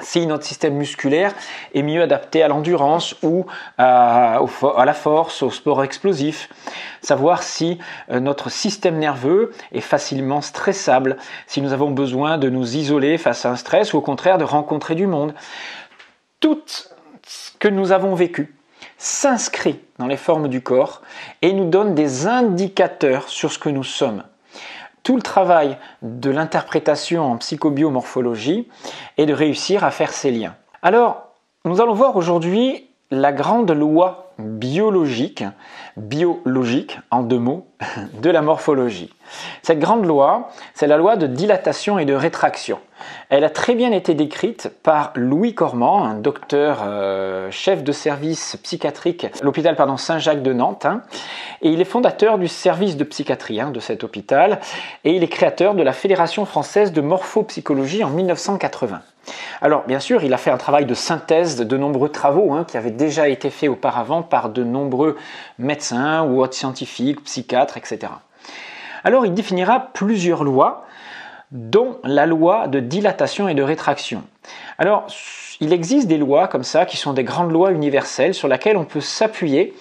si 0.00 0.26
notre 0.26 0.44
système 0.44 0.74
musculaire 0.74 1.34
est 1.74 1.82
mieux 1.82 2.02
adapté 2.02 2.42
à 2.42 2.48
l'endurance 2.48 3.16
ou 3.22 3.46
à, 3.78 4.40
la 4.84 4.94
force, 4.94 5.42
au 5.42 5.50
sport 5.50 5.82
explosif. 5.82 6.48
Savoir 7.00 7.42
si 7.42 7.78
euh, 8.10 8.20
notre 8.20 8.50
système 8.50 8.98
nerveux 8.98 9.52
est 9.72 9.80
facilement 9.80 10.40
stressable, 10.40 11.16
si 11.46 11.62
nous 11.62 11.72
avons 11.72 11.90
besoin 11.90 12.38
de 12.38 12.48
nous 12.48 12.76
isoler 12.76 13.18
face 13.18 13.44
à 13.44 13.50
un 13.50 13.56
stress 13.56 13.92
ou 13.92 13.98
au 13.98 14.00
contraire 14.00 14.38
de 14.38 14.44
rencontrer 14.44 14.94
du 14.94 15.06
monde. 15.06 15.34
Tout 16.40 16.62
ce 16.66 17.50
que 17.58 17.68
nous 17.68 17.92
avons 17.92 18.14
vécu 18.14 18.54
s'inscrit 18.98 19.80
dans 19.98 20.06
les 20.06 20.16
formes 20.16 20.48
du 20.48 20.60
corps 20.60 21.02
et 21.40 21.52
nous 21.52 21.70
donne 21.70 21.94
des 21.94 22.26
indicateurs 22.26 23.28
sur 23.28 23.52
ce 23.52 23.58
que 23.58 23.68
nous 23.68 23.84
sommes 23.84 24.22
tout 25.08 25.16
le 25.16 25.22
travail 25.22 25.78
de 26.02 26.28
l'interprétation 26.28 27.24
en 27.24 27.38
psychobiomorphologie 27.38 28.68
est 29.16 29.24
de 29.24 29.32
réussir 29.32 29.82
à 29.82 29.90
faire 29.90 30.12
ces 30.12 30.30
liens. 30.30 30.54
Alors, 30.82 31.28
nous 31.64 31.80
allons 31.80 31.94
voir 31.94 32.16
aujourd'hui 32.16 32.90
la 33.10 33.32
grande 33.32 33.70
loi 33.70 34.34
biologique, 34.38 35.44
biologique 35.96 36.98
en 37.10 37.22
deux 37.22 37.38
mots, 37.38 37.66
de 38.20 38.28
la 38.28 38.42
morphologie. 38.42 39.10
Cette 39.62 39.78
grande 39.78 40.04
loi, 40.04 40.50
c'est 40.74 40.86
la 40.86 40.96
loi 40.96 41.16
de 41.16 41.26
dilatation 41.26 41.98
et 41.98 42.04
de 42.04 42.14
rétraction. 42.14 42.78
Elle 43.30 43.44
a 43.44 43.50
très 43.50 43.74
bien 43.74 43.92
été 43.92 44.14
décrite 44.14 44.70
par 44.82 45.12
Louis 45.14 45.54
Cormand, 45.54 46.04
un 46.04 46.14
docteur 46.14 46.82
euh, 46.84 47.50
chef 47.50 47.84
de 47.84 47.92
service 47.92 48.56
psychiatrique 48.62 49.24
à 49.24 49.44
l'hôpital 49.44 49.76
Saint-Jacques 49.96 50.42
de 50.42 50.52
Nantes. 50.52 50.86
Hein. 50.86 51.02
et 51.62 51.70
il 51.70 51.80
est 51.80 51.84
fondateur 51.84 52.38
du 52.38 52.48
service 52.48 52.96
de 52.96 53.04
psychiatrie 53.04 53.60
hein, 53.60 53.70
de 53.70 53.80
cet 53.80 54.04
hôpital. 54.04 54.60
Et 55.04 55.12
il 55.12 55.22
est 55.22 55.28
créateur 55.28 55.74
de 55.74 55.82
la 55.82 55.92
Fédération 55.92 56.44
française 56.44 56.92
de 56.92 57.00
morphopsychologie 57.00 58.04
en 58.04 58.10
1980. 58.10 59.02
Alors, 59.60 59.84
bien 59.86 60.00
sûr, 60.00 60.24
il 60.24 60.32
a 60.32 60.38
fait 60.38 60.50
un 60.50 60.56
travail 60.56 60.86
de 60.86 60.94
synthèse 60.94 61.56
de 61.56 61.76
nombreux 61.76 62.08
travaux 62.08 62.52
hein, 62.52 62.64
qui 62.64 62.76
avaient 62.76 62.90
déjà 62.90 63.28
été 63.28 63.50
faits 63.50 63.68
auparavant 63.68 64.22
par 64.22 64.48
de 64.48 64.64
nombreux 64.64 65.16
médecins 65.58 66.22
ou 66.22 66.40
autres 66.40 66.54
scientifiques, 66.54 67.22
psychiatres, 67.24 67.76
etc. 67.76 68.12
Alors, 69.04 69.26
il 69.26 69.34
définira 69.34 69.88
plusieurs 69.92 70.44
lois 70.44 70.86
dont 71.50 71.98
la 72.04 72.26
loi 72.26 72.68
de 72.68 72.80
dilatation 72.80 73.48
et 73.48 73.54
de 73.54 73.62
rétraction. 73.62 74.22
Alors, 74.76 75.06
il 75.60 75.72
existe 75.72 76.06
des 76.06 76.18
lois 76.18 76.48
comme 76.48 76.64
ça 76.64 76.86
qui 76.86 76.96
sont 76.96 77.12
des 77.12 77.24
grandes 77.24 77.52
lois 77.52 77.72
universelles 77.72 78.34
sur 78.34 78.48
lesquelles 78.48 78.76
on 78.76 78.84
peut 78.84 79.00
s'appuyer 79.00 79.74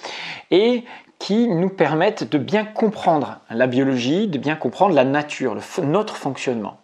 et 0.50 0.84
qui 1.20 1.48
nous 1.48 1.70
permettent 1.70 2.30
de 2.30 2.38
bien 2.38 2.64
comprendre 2.64 3.40
la 3.50 3.68
biologie, 3.68 4.28
de 4.28 4.38
bien 4.38 4.56
comprendre 4.56 4.96
la 4.96 5.04
nature, 5.04 5.58
notre 5.84 6.16
fonctionnement. 6.16 6.80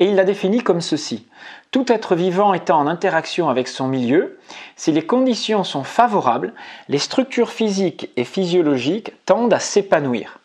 Et 0.00 0.06
il 0.06 0.14
la 0.14 0.24
définit 0.24 0.62
comme 0.62 0.80
ceci. 0.80 1.26
Tout 1.70 1.92
être 1.92 2.14
vivant 2.14 2.54
étant 2.54 2.78
en 2.78 2.86
interaction 2.86 3.48
avec 3.48 3.68
son 3.68 3.88
milieu, 3.88 4.38
si 4.76 4.92
les 4.92 5.04
conditions 5.04 5.64
sont 5.64 5.84
favorables, 5.84 6.54
les 6.88 6.98
structures 6.98 7.50
physiques 7.50 8.10
et 8.16 8.24
physiologiques 8.24 9.12
tendent 9.26 9.52
à 9.52 9.58
s'épanouir. 9.58 10.37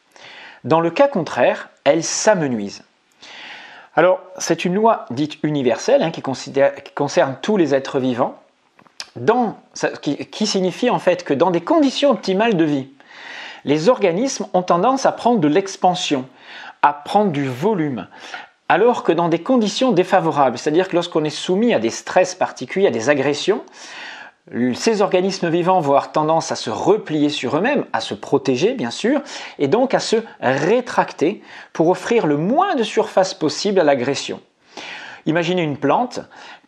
Dans 0.64 0.80
le 0.80 0.90
cas 0.90 1.08
contraire, 1.08 1.70
elles 1.84 2.04
s'amenuisent. 2.04 2.84
Alors, 3.96 4.22
c'est 4.38 4.66
une 4.66 4.74
loi 4.74 5.06
dite 5.12 5.38
universelle 5.44 6.02
hein, 6.02 6.12
qui, 6.12 6.22
concerne 6.96 7.38
tous 7.42 7.58
les 7.58 7.76
êtres 7.76 8.00
vivants, 8.00 8.40
qui, 10.02 10.48
signifie 10.48 10.90
en 10.90 11.00
fait 11.00 11.24
que 11.24 11.34
dans 11.34 11.52
des 11.52 11.62
conditions 11.62 12.10
optimales 12.10 12.58
de 12.58 12.64
vie, 12.64 12.88
les 13.66 13.90
organismes 13.90 14.48
ont 14.54 14.64
tendance 14.64 15.06
à 15.06 15.12
prendre 15.12 15.40
de 15.40 15.48
l'expansion, 15.48 16.26
à 16.82 16.92
prendre 16.94 17.32
du 17.32 17.48
volume, 17.48 18.08
alors 18.68 19.04
que 19.04 19.12
dans 19.12 19.30
des 19.30 19.42
conditions 19.42 19.92
défavorables, 19.92 20.58
c'est-à-dire 20.58 20.88
que 20.88 20.96
lorsqu'on 20.96 21.24
est 21.24 21.30
soumis 21.30 21.74
à 21.74 21.80
des 21.80 21.92
stress 21.92 22.34
particuliers, 22.34 22.88
à 22.88 22.92
des 22.92 23.10
agressions, 23.10 23.64
ces 24.74 25.02
organismes 25.02 25.50
vivants 25.50 25.80
vont 25.80 25.94
avoir 25.94 26.12
tendance 26.12 26.52
à 26.52 26.56
se 26.56 26.70
replier 26.70 27.30
sur 27.30 27.58
eux-mêmes, 27.58 27.86
à 27.94 28.02
se 28.02 28.14
protéger 28.14 28.74
bien 28.74 28.92
sûr, 28.92 29.22
et 29.58 29.68
donc 29.68 29.94
à 29.94 30.00
se 30.00 30.18
rétracter 30.42 31.42
pour 31.72 31.88
offrir 31.90 32.28
le 32.28 32.38
moins 32.38 32.76
de 32.76 32.84
surface 32.84 33.34
possible 33.34 33.80
à 33.80 33.84
l'agression. 33.84 34.42
Imaginez 35.26 35.62
une 35.62 35.78
plante 35.78 36.20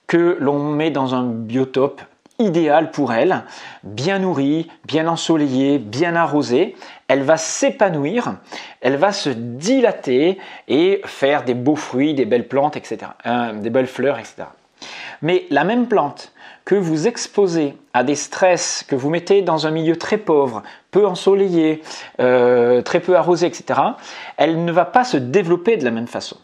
que 0.08 0.38
l'on 0.39 0.60
met 0.60 0.91
dans 0.91 1.15
un 1.15 1.25
biotope 1.25 2.01
idéal 2.39 2.91
pour 2.91 3.13
elle, 3.13 3.44
bien 3.84 4.20
nourrie, 4.20 4.70
bien 4.86 5.08
ensoleillée, 5.08 5.77
bien 5.79 6.15
arrosée, 6.15 6.75
elle 7.08 7.24
va 7.24 7.38
s'épanouir, 7.38 8.36
elle 8.82 8.98
va 8.98 9.12
se 9.12 9.29
dilater 9.29 10.38
et 10.67 11.01
faire 11.05 11.44
des 11.44 11.53
beaux 11.53 11.75
fruits, 11.75 12.13
des 12.13 12.25
belles 12.25 12.48
plantes, 12.48 12.75
etc., 12.75 13.12
euh, 13.25 13.53
des 13.53 13.70
belles 13.70 13.88
fleurs, 13.88 14.20
etc. 14.20 14.48
Mais 15.22 15.46
la 15.50 15.63
même 15.63 15.88
plante 15.88 16.34
que 16.66 16.76
vous 16.76 17.08
exposez 17.08 17.78
à 17.94 18.04
des 18.04 18.16
stress, 18.16 18.84
que 18.88 18.96
vous 18.96 19.12
mettez 19.12 19.44
dans 19.44 19.68
un 19.68 19.72
milieu 19.72 19.96
très 19.98 20.18
pauvre, 20.18 20.64
peu 20.90 21.06
ensoleillé, 21.06 21.84
euh, 22.20 22.82
très 22.82 23.00
peu 23.00 23.16
arrosé, 23.16 23.46
etc., 23.46 23.80
elle 24.38 24.66
ne 24.66 24.72
va 24.72 24.86
pas 24.86 25.04
se 25.04 25.18
développer 25.18 25.78
de 25.78 25.86
la 25.86 25.92
même 25.92 26.08
façon. 26.08 26.38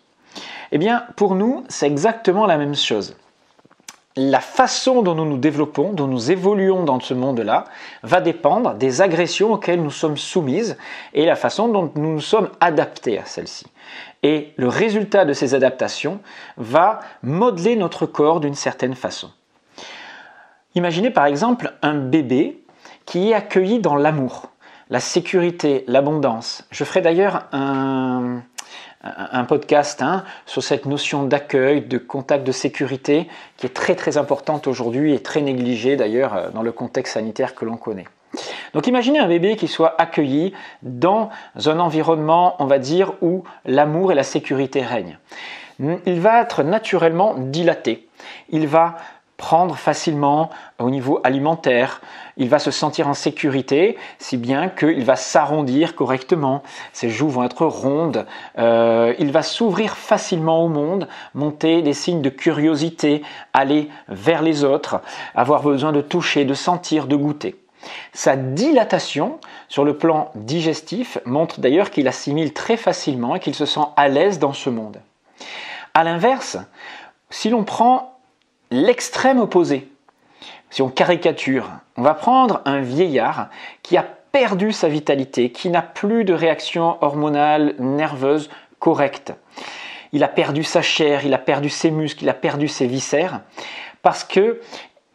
Eh 0.72 0.78
bien, 0.78 1.04
pour 1.16 1.36
nous, 1.36 1.66
c'est 1.68 1.88
exactement 1.88 2.46
la 2.46 2.58
même 2.58 2.76
chose. 2.76 3.18
La 4.16 4.42
façon 4.42 5.02
dont 5.02 5.16
nous 5.16 5.26
nous 5.26 5.38
développons, 5.38 5.94
dont 5.94 6.08
nous 6.08 6.32
évoluons 6.32 6.84
dans 6.84 7.00
ce 7.00 7.14
monde-là, 7.14 7.64
va 8.04 8.22
dépendre 8.22 8.76
des 8.76 9.02
agressions 9.02 9.54
auxquelles 9.54 9.82
nous 9.82 9.90
sommes 9.90 10.18
soumises 10.18 10.78
et 11.14 11.26
la 11.26 11.36
façon 11.36 11.70
dont 11.70 11.92
nous 11.96 12.14
nous 12.14 12.22
sommes 12.22 12.50
adaptés 12.60 13.18
à 13.18 13.26
celles-ci. 13.26 13.66
Et 14.22 14.54
le 14.58 14.68
résultat 14.68 15.26
de 15.26 15.34
ces 15.34 15.56
adaptations 15.56 16.20
va 16.58 17.00
modeler 17.24 17.76
notre 17.76 18.06
corps 18.06 18.42
d'une 18.42 18.54
certaine 18.56 18.96
façon. 18.96 19.32
Imaginez 20.74 21.10
par 21.10 21.26
exemple 21.26 21.74
un 21.82 21.96
bébé 21.96 22.64
qui 23.06 23.30
est 23.30 23.34
accueilli 23.34 23.80
dans 23.80 23.96
l'amour, 23.96 24.52
la 24.90 25.02
sécurité, 25.02 25.84
l'abondance. 25.88 26.66
Je 26.72 26.86
ferai 26.86 27.02
d'ailleurs 27.02 27.48
un, 27.52 28.42
podcast 29.50 30.02
hein, 30.02 30.24
sur 30.46 30.64
cette 30.64 30.86
notion 30.86 31.24
d'accueil, 31.24 31.82
de 31.82 31.98
contact 31.98 32.46
de 32.46 32.54
sécurité, 32.54 33.28
qui 33.58 33.66
est 33.66 33.74
très 33.74 33.96
très 33.96 34.18
importante 34.18 34.68
aujourd'hui 34.68 35.14
et 35.14 35.20
très 35.20 35.42
négligée 35.42 35.98
d'ailleurs 35.98 36.36
euh, 36.36 36.50
dans 36.52 36.62
le 36.62 36.72
contexte 36.72 37.16
sanitaire 37.16 37.54
que 37.54 37.66
l'on 37.66 37.76
connaît. 37.78 38.06
Donc 38.74 38.88
imaginez 38.88 39.20
un 39.20 39.28
bébé 39.28 39.58
qui 39.58 39.68
soit 39.68 40.00
accueilli 40.00 40.54
dans 40.84 41.30
un 41.66 41.80
environnement, 41.80 42.56
on 42.60 42.66
va 42.66 42.80
dire, 42.80 43.14
où 43.22 43.44
l'amour 43.66 44.14
et 44.14 44.16
la 44.16 44.24
sécurité 44.24 44.82
règnent. 44.84 45.18
Il 46.06 46.22
va 46.22 46.42
être 46.42 46.64
naturellement 46.64 47.34
dilaté. 47.36 48.08
Il 48.50 48.68
va 48.68 48.98
prendre 49.42 49.76
facilement 49.76 50.52
au 50.78 50.92
niveau 50.92 51.20
alimentaire, 51.24 52.00
il 52.38 52.48
va 52.48 52.60
se 52.60 52.70
sentir 52.70 53.08
en 53.08 53.16
sécurité, 53.16 53.98
si 54.20 54.38
bien 54.38 54.70
qu'il 54.70 55.04
va 55.04 55.16
s'arrondir 55.16 55.96
correctement, 55.96 56.62
ses 56.94 57.10
joues 57.10 57.28
vont 57.28 57.44
être 57.44 57.66
rondes, 57.66 58.28
euh, 58.60 59.16
il 59.18 59.32
va 59.32 59.42
s'ouvrir 59.42 59.98
facilement 59.98 60.64
au 60.64 60.68
monde, 60.68 61.08
monter 61.34 61.82
des 61.82 61.94
signes 61.94 62.22
de 62.22 62.30
curiosité, 62.30 63.24
aller 63.52 63.90
vers 64.10 64.44
les 64.44 64.64
autres, 64.64 65.02
avoir 65.34 65.64
besoin 65.64 65.92
de 65.92 66.02
toucher, 66.02 66.46
de 66.46 66.54
sentir, 66.54 67.08
de 67.08 67.16
goûter. 67.16 67.56
Sa 68.14 68.36
dilatation 68.36 69.40
sur 69.70 69.86
le 69.86 69.98
plan 69.98 70.30
digestif 70.36 71.18
montre 71.26 71.62
d'ailleurs 71.62 71.90
qu'il 71.90 72.08
assimile 72.08 72.54
très 72.54 72.78
facilement 72.78 73.36
et 73.36 73.40
qu'il 73.40 73.56
se 73.56 73.66
sent 73.66 73.88
à 73.96 74.08
l'aise 74.08 74.38
dans 74.38 74.54
ce 74.54 74.70
monde. 74.70 75.02
A 75.96 76.04
l'inverse, 76.04 76.60
si 77.32 77.50
l'on 77.50 77.64
prend 77.64 78.12
l'extrême 78.72 79.40
opposé. 79.40 79.88
Si 80.70 80.82
on 80.82 80.90
caricature, 80.90 81.70
on 81.98 82.02
va 82.02 82.14
prendre 82.14 82.62
un 82.66 82.80
vieillard 82.80 83.50
qui 83.84 83.98
a 83.98 84.04
perdu 84.04 84.72
sa 84.72 84.88
vitalité, 84.88 85.52
qui 85.52 85.70
n'a 85.70 85.82
plus 85.82 86.24
de 86.24 86.34
réaction 86.34 86.98
hormonale 87.04 87.76
nerveuse 87.78 88.50
correcte. 88.80 89.34
Il 90.14 90.24
a 90.24 90.30
perdu 90.30 90.64
sa 90.64 90.82
chair, 90.82 91.26
il 91.26 91.34
a 91.34 91.38
perdu 91.38 91.70
ses 91.70 91.92
muscles, 91.92 92.24
il 92.24 92.30
a 92.30 92.34
perdu 92.34 92.70
ses 92.70 92.88
viscères, 92.88 93.42
parce 94.02 94.24
que 94.24 94.62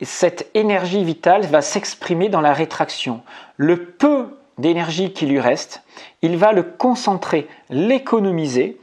cette 0.03 0.51
énergie 0.55 1.05
vitale 1.05 1.47
va 1.47 1.63
s'exprimer 1.63 2.29
dans 2.29 2.43
la 2.43 2.53
rétraction. 2.53 3.23
Le 3.57 3.83
peu 3.83 4.39
d'énergie 4.59 5.13
qui 5.13 5.27
lui 5.27 5.41
reste, 5.41 5.83
il 6.21 6.37
va 6.37 6.53
le 6.53 6.63
concentrer, 6.63 7.49
l'économiser 7.71 8.79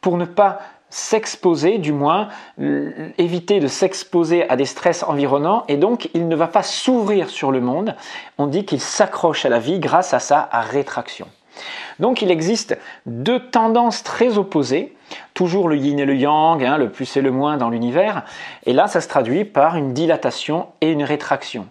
pour 0.00 0.16
ne 0.16 0.24
pas 0.24 0.58
s'exposer, 0.96 1.76
du 1.76 1.92
moins 1.92 2.28
éviter 3.18 3.60
de 3.60 3.66
s'exposer 3.66 4.48
à 4.48 4.56
des 4.56 4.64
stress 4.64 5.02
environnants 5.02 5.64
et 5.68 5.76
donc 5.76 6.08
il 6.14 6.26
ne 6.26 6.34
va 6.34 6.46
pas 6.46 6.62
s'ouvrir 6.62 7.28
sur 7.28 7.52
le 7.52 7.60
monde. 7.60 7.94
On 8.38 8.46
dit 8.46 8.64
qu'il 8.64 8.80
s'accroche 8.80 9.44
à 9.44 9.50
la 9.50 9.58
vie 9.58 9.78
grâce 9.78 10.14
à 10.14 10.20
sa 10.20 10.48
rétraction. 10.52 11.28
Donc 12.00 12.22
il 12.22 12.30
existe 12.30 12.78
deux 13.04 13.40
tendances 13.40 14.04
très 14.04 14.38
opposées, 14.38 14.96
toujours 15.34 15.68
le 15.68 15.76
yin 15.76 15.98
et 15.98 16.06
le 16.06 16.16
yang, 16.16 16.64
hein, 16.64 16.78
le 16.78 16.88
plus 16.88 17.14
et 17.18 17.20
le 17.20 17.30
moins 17.30 17.58
dans 17.58 17.68
l'univers, 17.68 18.24
et 18.64 18.72
là 18.72 18.86
ça 18.86 19.02
se 19.02 19.08
traduit 19.08 19.44
par 19.44 19.76
une 19.76 19.92
dilatation 19.92 20.68
et 20.80 20.90
une 20.90 21.04
rétraction. 21.04 21.66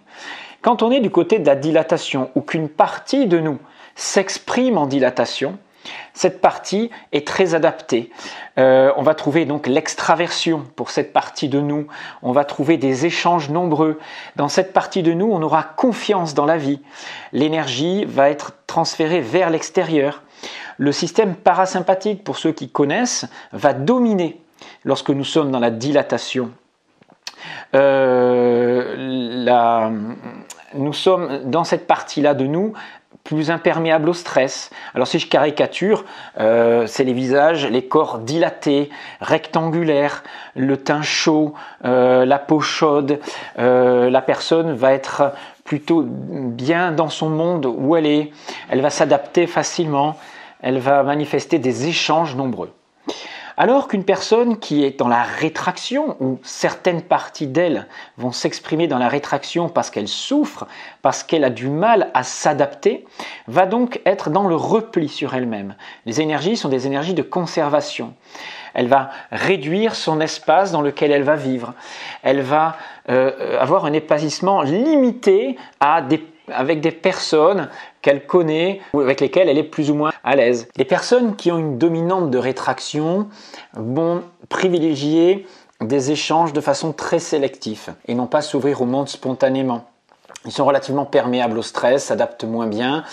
Quand 0.62 0.84
on 0.84 0.92
est 0.92 1.00
du 1.00 1.10
côté 1.10 1.40
de 1.40 1.46
la 1.46 1.56
dilatation, 1.56 2.30
ou 2.36 2.42
qu'une 2.42 2.68
partie 2.68 3.26
de 3.26 3.40
nous 3.40 3.58
s'exprime 3.96 4.78
en 4.78 4.86
dilatation, 4.86 5.58
cette 6.14 6.40
partie 6.40 6.90
est 7.12 7.26
très 7.26 7.54
adaptée. 7.54 8.10
Euh, 8.58 8.92
on 8.96 9.02
va 9.02 9.14
trouver 9.14 9.44
donc 9.44 9.66
l'extraversion 9.66 10.64
pour 10.76 10.90
cette 10.90 11.12
partie 11.12 11.48
de 11.48 11.60
nous. 11.60 11.86
On 12.22 12.32
va 12.32 12.44
trouver 12.44 12.76
des 12.76 13.06
échanges 13.06 13.50
nombreux. 13.50 13.98
Dans 14.36 14.48
cette 14.48 14.72
partie 14.72 15.02
de 15.02 15.12
nous, 15.12 15.30
on 15.30 15.42
aura 15.42 15.62
confiance 15.62 16.34
dans 16.34 16.46
la 16.46 16.56
vie. 16.56 16.80
L'énergie 17.32 18.04
va 18.04 18.30
être 18.30 18.52
transférée 18.66 19.20
vers 19.20 19.50
l'extérieur. 19.50 20.22
Le 20.78 20.92
système 20.92 21.34
parasympathique, 21.34 22.24
pour 22.24 22.38
ceux 22.38 22.52
qui 22.52 22.68
connaissent, 22.68 23.26
va 23.52 23.72
dominer 23.72 24.40
lorsque 24.84 25.10
nous 25.10 25.24
sommes 25.24 25.50
dans 25.50 25.60
la 25.60 25.70
dilatation. 25.70 26.50
Euh, 27.74 28.94
nous 30.74 30.92
sommes 30.92 31.50
dans 31.50 31.64
cette 31.64 31.86
partie-là 31.86 32.34
de 32.34 32.46
nous 32.46 32.72
plus 33.26 33.50
imperméable 33.50 34.08
au 34.08 34.12
stress. 34.12 34.70
Alors 34.94 35.08
si 35.08 35.18
je 35.18 35.26
caricature, 35.26 36.04
euh, 36.38 36.86
c'est 36.86 37.02
les 37.02 37.12
visages, 37.12 37.66
les 37.66 37.84
corps 37.84 38.20
dilatés, 38.20 38.88
rectangulaires, 39.20 40.22
le 40.54 40.76
teint 40.76 41.02
chaud, 41.02 41.52
euh, 41.84 42.24
la 42.24 42.38
peau 42.38 42.60
chaude. 42.60 43.18
Euh, 43.58 44.08
la 44.10 44.22
personne 44.22 44.74
va 44.74 44.92
être 44.92 45.32
plutôt 45.64 46.04
bien 46.06 46.92
dans 46.92 47.08
son 47.08 47.28
monde 47.28 47.66
où 47.66 47.96
elle 47.96 48.06
est. 48.06 48.30
Elle 48.70 48.80
va 48.80 48.90
s'adapter 48.90 49.48
facilement. 49.48 50.16
Elle 50.62 50.78
va 50.78 51.02
manifester 51.02 51.58
des 51.58 51.88
échanges 51.88 52.36
nombreux. 52.36 52.70
Alors 53.58 53.88
qu'une 53.88 54.04
personne 54.04 54.58
qui 54.58 54.84
est 54.84 54.98
dans 54.98 55.08
la 55.08 55.22
rétraction, 55.22 56.16
ou 56.20 56.38
certaines 56.42 57.00
parties 57.00 57.46
d'elle 57.46 57.86
vont 58.18 58.32
s'exprimer 58.32 58.86
dans 58.86 58.98
la 58.98 59.08
rétraction 59.08 59.70
parce 59.70 59.90
qu'elle 59.90 60.08
souffre, 60.08 60.66
parce 61.00 61.22
qu'elle 61.22 61.44
a 61.44 61.50
du 61.50 61.68
mal 61.68 62.10
à 62.12 62.22
s'adapter, 62.22 63.06
va 63.48 63.64
donc 63.64 64.00
être 64.04 64.28
dans 64.28 64.46
le 64.46 64.56
repli 64.56 65.08
sur 65.08 65.34
elle-même. 65.34 65.74
Les 66.04 66.20
énergies 66.20 66.58
sont 66.58 66.68
des 66.68 66.86
énergies 66.86 67.14
de 67.14 67.22
conservation. 67.22 68.12
Elle 68.74 68.88
va 68.88 69.08
réduire 69.32 69.94
son 69.94 70.20
espace 70.20 70.70
dans 70.70 70.82
lequel 70.82 71.10
elle 71.10 71.22
va 71.22 71.36
vivre. 71.36 71.72
Elle 72.22 72.42
va 72.42 72.76
euh, 73.08 73.58
avoir 73.58 73.86
un 73.86 73.94
épaississement 73.94 74.60
limité 74.60 75.56
avec 75.80 76.80
des 76.80 76.90
personnes 76.90 77.70
qu'elle 78.06 78.24
connaît 78.24 78.80
ou 78.92 79.00
avec 79.00 79.20
lesquelles 79.20 79.48
elle 79.48 79.58
est 79.58 79.64
plus 79.64 79.90
ou 79.90 79.96
moins 79.96 80.12
à 80.22 80.36
l'aise. 80.36 80.68
Les 80.76 80.84
personnes 80.84 81.34
qui 81.34 81.50
ont 81.50 81.58
une 81.58 81.76
dominante 81.76 82.30
de 82.30 82.38
rétraction 82.38 83.26
vont 83.74 84.22
privilégier 84.48 85.44
des 85.80 86.12
échanges 86.12 86.52
de 86.52 86.60
façon 86.60 86.92
très 86.92 87.18
sélective 87.18 87.94
et 88.06 88.14
non 88.14 88.28
pas 88.28 88.42
s'ouvrir 88.42 88.80
au 88.80 88.84
monde 88.84 89.08
spontanément. 89.08 89.90
Ils 90.46 90.52
sont 90.52 90.64
relativement 90.64 91.04
perméables 91.04 91.58
au 91.58 91.62
stress, 91.62 92.04
s'adaptent 92.04 92.44
moins 92.44 92.66
bien, 92.66 93.04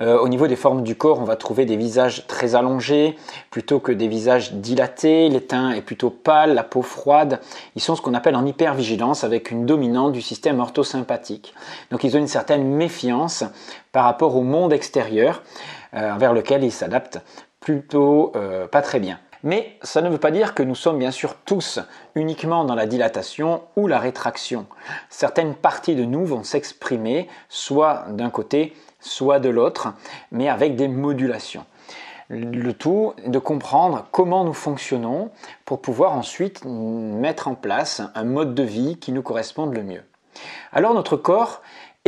euh, 0.00 0.18
au 0.18 0.28
niveau 0.28 0.46
des 0.46 0.56
formes 0.56 0.82
du 0.82 0.94
corps, 0.94 1.18
on 1.18 1.24
va 1.24 1.36
trouver 1.36 1.64
des 1.64 1.76
visages 1.76 2.26
très 2.28 2.54
allongés 2.54 3.16
plutôt 3.50 3.80
que 3.80 3.90
des 3.90 4.06
visages 4.06 4.52
dilatés. 4.52 5.28
L'étain 5.28 5.72
est 5.72 5.82
plutôt 5.82 6.10
pâle, 6.10 6.54
la 6.54 6.62
peau 6.62 6.82
froide. 6.82 7.40
Ils 7.74 7.82
sont 7.82 7.96
ce 7.96 8.02
qu'on 8.02 8.14
appelle 8.14 8.36
en 8.36 8.46
hypervigilance 8.46 9.24
avec 9.24 9.50
une 9.50 9.66
dominante 9.66 10.12
du 10.12 10.22
système 10.22 10.60
orthosympathique. 10.60 11.52
Donc 11.90 12.04
ils 12.04 12.16
ont 12.16 12.20
une 12.20 12.28
certaine 12.28 12.64
méfiance 12.64 13.44
par 13.90 14.04
rapport 14.04 14.36
au 14.36 14.42
monde 14.42 14.72
extérieur 14.72 15.42
euh, 15.94 16.14
vers 16.16 16.32
lequel 16.32 16.62
ils 16.62 16.72
s'adaptent 16.72 17.20
plutôt 17.60 18.32
euh, 18.36 18.68
pas 18.68 18.82
très 18.82 19.00
bien. 19.00 19.18
Mais 19.48 19.78
ça 19.82 20.02
ne 20.02 20.10
veut 20.10 20.18
pas 20.18 20.30
dire 20.30 20.52
que 20.52 20.62
nous 20.62 20.74
sommes 20.74 20.98
bien 20.98 21.10
sûr 21.10 21.34
tous 21.46 21.80
uniquement 22.14 22.66
dans 22.66 22.74
la 22.74 22.84
dilatation 22.84 23.62
ou 23.76 23.86
la 23.86 23.98
rétraction. 23.98 24.66
Certaines 25.08 25.54
parties 25.54 25.96
de 25.96 26.04
nous 26.04 26.26
vont 26.26 26.44
s'exprimer 26.44 27.28
soit 27.48 28.04
d'un 28.10 28.28
côté, 28.28 28.74
soit 29.00 29.38
de 29.38 29.48
l'autre, 29.48 29.94
mais 30.32 30.50
avec 30.50 30.76
des 30.76 30.86
modulations. 30.86 31.64
Le 32.28 32.72
tout 32.72 33.14
de 33.26 33.38
comprendre 33.38 34.06
comment 34.12 34.44
nous 34.44 34.52
fonctionnons 34.52 35.30
pour 35.64 35.80
pouvoir 35.80 36.12
ensuite 36.12 36.66
mettre 36.66 37.48
en 37.48 37.54
place 37.54 38.02
un 38.14 38.24
mode 38.24 38.54
de 38.54 38.64
vie 38.64 38.98
qui 38.98 39.12
nous 39.12 39.22
corresponde 39.22 39.72
le 39.72 39.82
mieux. 39.82 40.02
Alors 40.72 40.92
notre 40.92 41.16
corps 41.16 41.62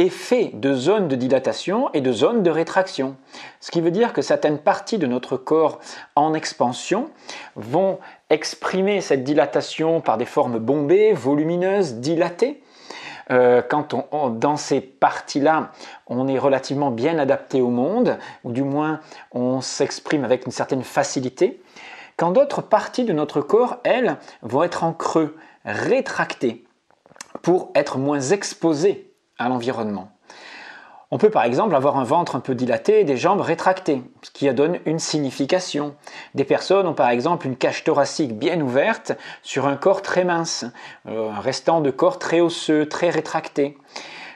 fait 0.08 0.52
de 0.54 0.72
zones 0.72 1.08
de 1.08 1.16
dilatation 1.16 1.90
et 1.92 2.00
de 2.00 2.12
zones 2.12 2.42
de 2.42 2.50
rétraction. 2.50 3.16
Ce 3.60 3.70
qui 3.70 3.80
veut 3.80 3.90
dire 3.90 4.12
que 4.12 4.22
certaines 4.22 4.58
parties 4.58 4.98
de 4.98 5.06
notre 5.06 5.36
corps 5.36 5.80
en 6.16 6.32
expansion 6.32 7.10
vont 7.56 7.98
exprimer 8.30 9.00
cette 9.00 9.24
dilatation 9.24 10.00
par 10.00 10.16
des 10.16 10.24
formes 10.24 10.58
bombées, 10.58 11.12
volumineuses, 11.12 11.94
dilatées. 11.94 12.62
Euh, 13.30 13.62
quand 13.62 13.94
on, 14.12 14.30
dans 14.30 14.56
ces 14.56 14.80
parties-là, 14.80 15.72
on 16.06 16.26
est 16.26 16.38
relativement 16.38 16.90
bien 16.90 17.18
adapté 17.18 17.60
au 17.60 17.68
monde, 17.68 18.18
ou 18.42 18.52
du 18.52 18.62
moins 18.62 19.00
on 19.32 19.60
s'exprime 19.60 20.24
avec 20.24 20.46
une 20.46 20.52
certaine 20.52 20.82
facilité, 20.82 21.60
quand 22.16 22.32
d'autres 22.32 22.62
parties 22.62 23.04
de 23.04 23.12
notre 23.12 23.40
corps, 23.40 23.78
elles, 23.84 24.16
vont 24.42 24.62
être 24.62 24.82
en 24.82 24.92
creux, 24.92 25.36
rétractées, 25.64 26.64
pour 27.42 27.70
être 27.74 27.98
moins 27.98 28.20
exposées 28.20 29.09
l'environnement. 29.48 30.10
On 31.12 31.18
peut 31.18 31.30
par 31.30 31.42
exemple 31.42 31.74
avoir 31.74 31.96
un 31.96 32.04
ventre 32.04 32.36
un 32.36 32.40
peu 32.40 32.54
dilaté 32.54 33.00
et 33.00 33.04
des 33.04 33.16
jambes 33.16 33.40
rétractées, 33.40 34.02
ce 34.22 34.30
qui 34.30 34.52
donne 34.54 34.78
une 34.86 35.00
signification. 35.00 35.96
Des 36.36 36.44
personnes 36.44 36.86
ont 36.86 36.94
par 36.94 37.10
exemple 37.10 37.48
une 37.48 37.56
cage 37.56 37.82
thoracique 37.82 38.38
bien 38.38 38.60
ouverte 38.60 39.12
sur 39.42 39.66
un 39.66 39.74
corps 39.74 40.02
très 40.02 40.24
mince, 40.24 40.64
euh, 41.08 41.32
un 41.32 41.40
restant 41.40 41.80
de 41.80 41.90
corps 41.90 42.20
très 42.20 42.40
osseux, 42.40 42.88
très 42.88 43.10
rétracté. 43.10 43.76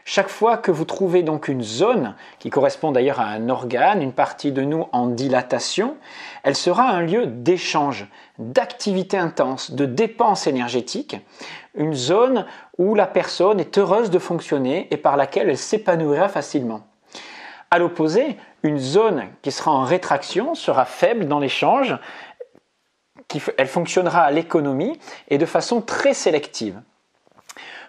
Chaque 0.07 0.29
fois 0.29 0.59
que 0.59 0.71
vous 0.71 0.85
trouvez 0.85 1.23
donc 1.23 1.49
une 1.49 1.63
zone 1.63 2.15
qui 2.39 2.51
correspond 2.51 2.93
d'ailleurs 2.93 3.21
à 3.21 3.29
un 3.29 3.49
organe, 3.49 4.03
une 4.03 4.13
partie 4.13 4.53
de 4.53 4.61
nous 4.61 4.87
en 4.93 5.07
dilatation, 5.07 5.97
elle 6.43 6.57
sera 6.57 6.91
un 6.91 7.01
lieu 7.01 7.27
d'échange, 7.27 8.07
d'activité 8.39 9.17
intense, 9.17 9.71
de 9.71 9.87
dépenses 9.87 10.47
énergétiques, 10.47 11.17
une 11.75 11.95
zone 11.95 12.45
où 12.79 12.95
la 12.95 13.07
personne 13.07 13.61
est 13.61 13.79
heureuse 13.79 14.11
de 14.11 14.19
fonctionner 14.19 14.89
et 14.91 14.97
par 14.97 15.17
laquelle 15.17 15.49
elle 15.49 15.59
s'épanouira 15.59 16.29
facilement. 16.29 16.87
À 17.71 17.79
l'opposé, 17.79 18.37
une 18.63 18.79
zone 18.79 19.25
qui 19.43 19.51
sera 19.51 19.71
en 19.71 19.85
rétraction 19.85 20.55
sera 20.55 20.85
faible 20.85 21.27
dans 21.27 21.39
l'échange, 21.39 21.97
elle 23.57 23.67
fonctionnera 23.67 24.23
à 24.23 24.31
l'économie 24.31 24.99
et 25.29 25.39
de 25.39 25.47
façon 25.47 25.81
très 25.81 26.15
sélective. 26.15 26.81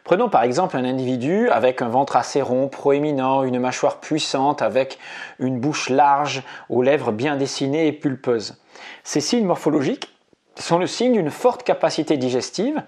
Prenons 0.04 0.30
par 0.30 0.44
exemple 0.44 0.78
un 0.78 0.86
individu 0.86 1.50
avec 1.50 1.82
un 1.82 1.90
ventre 1.90 2.16
assez 2.16 2.42
rond, 2.42 2.68
proéminent, 2.68 3.44
une 3.44 3.60
mâchoire 3.60 4.00
puissante, 4.00 4.62
avec 4.62 5.00
une 5.40 5.60
bouche 5.60 5.90
large, 5.90 6.44
aux 6.70 6.84
lèvres 6.84 7.12
bien 7.12 7.36
dessinées 7.36 7.88
et 7.88 7.92
pulpeuses. 7.92 8.62
Ces 9.04 9.20
signes 9.20 9.46
morphologiques 9.46 10.15
sont 10.58 10.78
le 10.78 10.88
signe 10.88 11.14
d'une 11.14 11.32
forte 11.32 11.64
capacité 11.64 12.18
digestive 12.18 12.82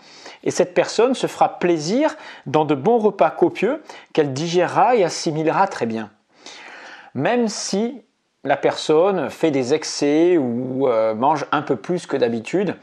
et 0.44 0.52
cette 0.52 0.74
personne 0.74 1.14
se 1.14 1.28
fera 1.28 1.60
plaisir 1.60 2.16
dans 2.46 2.66
de 2.66 2.76
bons 2.76 2.98
repas 2.98 3.30
copieux 3.30 3.84
qu'elle 4.14 4.34
digérera 4.34 4.96
et 4.96 5.04
assimilera 5.04 5.68
très 5.68 5.86
bien. 5.86 6.12
Même 7.14 7.48
si 7.48 8.02
la 8.44 8.58
personne 8.58 9.30
fait 9.30 9.52
des 9.52 9.74
excès 9.74 10.38
ou 10.38 10.88
euh, 10.88 11.14
mange 11.14 11.46
un 11.52 11.62
peu 11.62 11.76
plus 11.76 12.06
que 12.06 12.16
d'habitude, 12.16 12.76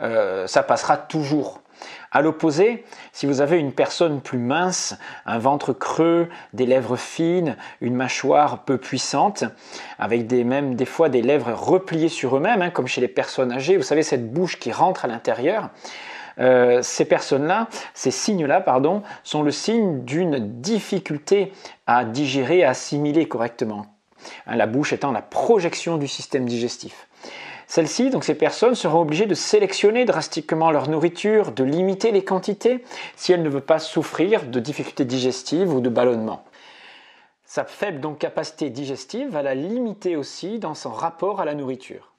euh, 0.00 0.46
ça 0.46 0.62
passera 0.62 0.96
toujours. 0.96 1.60
À 2.12 2.22
l'opposé, 2.22 2.84
si 3.12 3.26
vous 3.26 3.40
avez 3.40 3.58
une 3.58 3.72
personne 3.72 4.20
plus 4.20 4.38
mince, 4.38 4.98
un 5.26 5.38
ventre 5.38 5.72
creux, 5.72 6.28
des 6.52 6.66
lèvres 6.66 6.96
fines, 6.96 7.56
une 7.80 7.94
mâchoire 7.94 8.64
peu 8.64 8.78
puissante, 8.78 9.44
avec 9.98 10.26
des, 10.26 10.84
fois 10.86 11.08
des 11.08 11.22
lèvres 11.22 11.52
repliées 11.52 12.08
sur 12.08 12.36
eux-mêmes, 12.36 12.62
hein, 12.62 12.70
comme 12.70 12.88
chez 12.88 13.00
les 13.00 13.08
personnes 13.08 13.52
âgées, 13.52 13.76
vous 13.76 13.84
savez, 13.84 14.02
cette 14.02 14.32
bouche 14.32 14.58
qui 14.58 14.72
rentre 14.72 15.04
à 15.04 15.08
l'intérieur, 15.08 15.70
euh, 16.40 16.82
ces 16.82 17.04
personnes-là, 17.04 17.68
ces 17.94 18.10
signes-là, 18.10 18.60
pardon, 18.60 19.02
sont 19.22 19.44
le 19.44 19.52
signe 19.52 20.04
d'une 20.04 20.60
difficulté 20.60 21.52
à 21.86 22.04
digérer, 22.04 22.64
à 22.64 22.70
assimiler 22.70 23.28
correctement. 23.28 23.86
Hein, 24.46 24.56
la 24.56 24.66
bouche 24.66 24.92
étant 24.92 25.12
la 25.12 25.22
projection 25.22 25.96
du 25.96 26.08
système 26.08 26.46
digestif. 26.46 27.06
Celles-ci, 27.70 28.10
donc 28.10 28.24
ces 28.24 28.34
personnes, 28.34 28.74
seront 28.74 29.02
obligées 29.02 29.26
de 29.26 29.34
sélectionner 29.36 30.04
drastiquement 30.04 30.72
leur 30.72 30.88
nourriture, 30.88 31.52
de 31.52 31.62
limiter 31.62 32.10
les 32.10 32.24
quantités 32.24 32.82
si 33.14 33.32
elles 33.32 33.44
ne 33.44 33.48
veulent 33.48 33.62
pas 33.62 33.78
souffrir 33.78 34.46
de 34.46 34.58
difficultés 34.58 35.04
digestives 35.04 35.72
ou 35.72 35.80
de 35.80 35.88
ballonnement. 35.88 36.42
Sa 37.44 37.64
faible 37.64 38.16
capacité 38.16 38.70
digestive 38.70 39.28
va 39.28 39.42
la 39.42 39.54
limiter 39.54 40.16
aussi 40.16 40.58
dans 40.58 40.74
son 40.74 40.90
rapport 40.90 41.40
à 41.40 41.44
la 41.44 41.54
nourriture. 41.54 42.12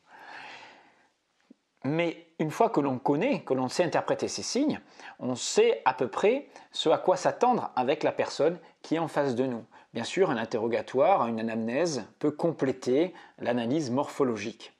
Mais 1.83 2.27
une 2.39 2.49
fois 2.49 2.69
que 2.69 2.79
l'on 2.79 2.97
connaît, 2.97 3.41
que 3.41 3.53
l'on 3.53 3.67
sait 3.67 3.83
interpréter 3.83 4.29
ces 4.29 4.43
signes, 4.43 4.79
on 5.19 5.35
sait 5.35 5.81
à 5.83 5.93
peu 5.93 6.07
près 6.07 6.47
ce 6.71 6.87
à 6.87 6.97
quoi 6.97 7.17
s'attendre 7.17 7.71
avec 7.75 8.03
la 8.03 8.13
personne 8.13 8.57
qui 8.83 8.95
est 8.95 8.99
en 8.99 9.09
face 9.09 9.35
de 9.35 9.45
nous. 9.45 9.65
Bien 9.93 10.05
sûr, 10.05 10.29
un 10.29 10.37
interrogatoire, 10.37 11.27
une 11.27 11.41
anamnèse 11.41 12.05
peut 12.19 12.31
compléter 12.31 13.13
l'analyse 13.37 13.91
morphologique. 13.91 14.71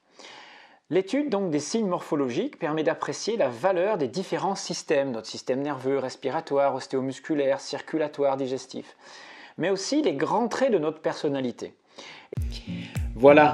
L'étude 0.92 1.30
donc 1.30 1.52
des 1.52 1.62
signes 1.62 1.88
morphologiques 1.88 2.60
permet 2.60 2.84
d'apprécier 2.84 3.38
la 3.38 3.48
valeur 3.48 3.98
des 3.98 4.10
différents 4.10 4.56
systèmes, 4.56 5.12
notre 5.12 5.28
système 5.28 5.62
nerveux, 5.62 5.98
respiratoire, 5.98 6.76
ostéomusculaire, 6.76 7.62
circulatoire, 7.62 8.36
digestif, 8.36 8.98
mais 9.58 9.70
aussi 9.70 10.02
les 10.02 10.16
grands 10.16 10.50
traits 10.50 10.74
de 10.74 10.80
notre 10.80 11.00
personnalité. 11.00 11.74
Voilà, 13.16 13.54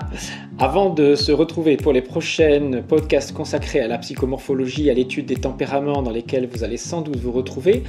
avant 0.59 0.89
de 0.89 1.13
se 1.13 1.31
retrouver 1.31 1.77
pour 1.77 1.93
les 1.93 2.01
prochaines 2.01 2.81
podcasts 2.81 3.31
consacrés 3.31 3.79
à 3.79 3.87
la 3.87 3.99
psychomorphologie, 3.99 4.89
à 4.89 4.93
l'étude 4.95 5.27
des 5.27 5.35
tempéraments 5.35 6.01
dans 6.01 6.09
lesquels 6.09 6.47
vous 6.51 6.63
allez 6.63 6.77
sans 6.77 7.01
doute 7.01 7.17
vous 7.17 7.31
retrouver, 7.31 7.83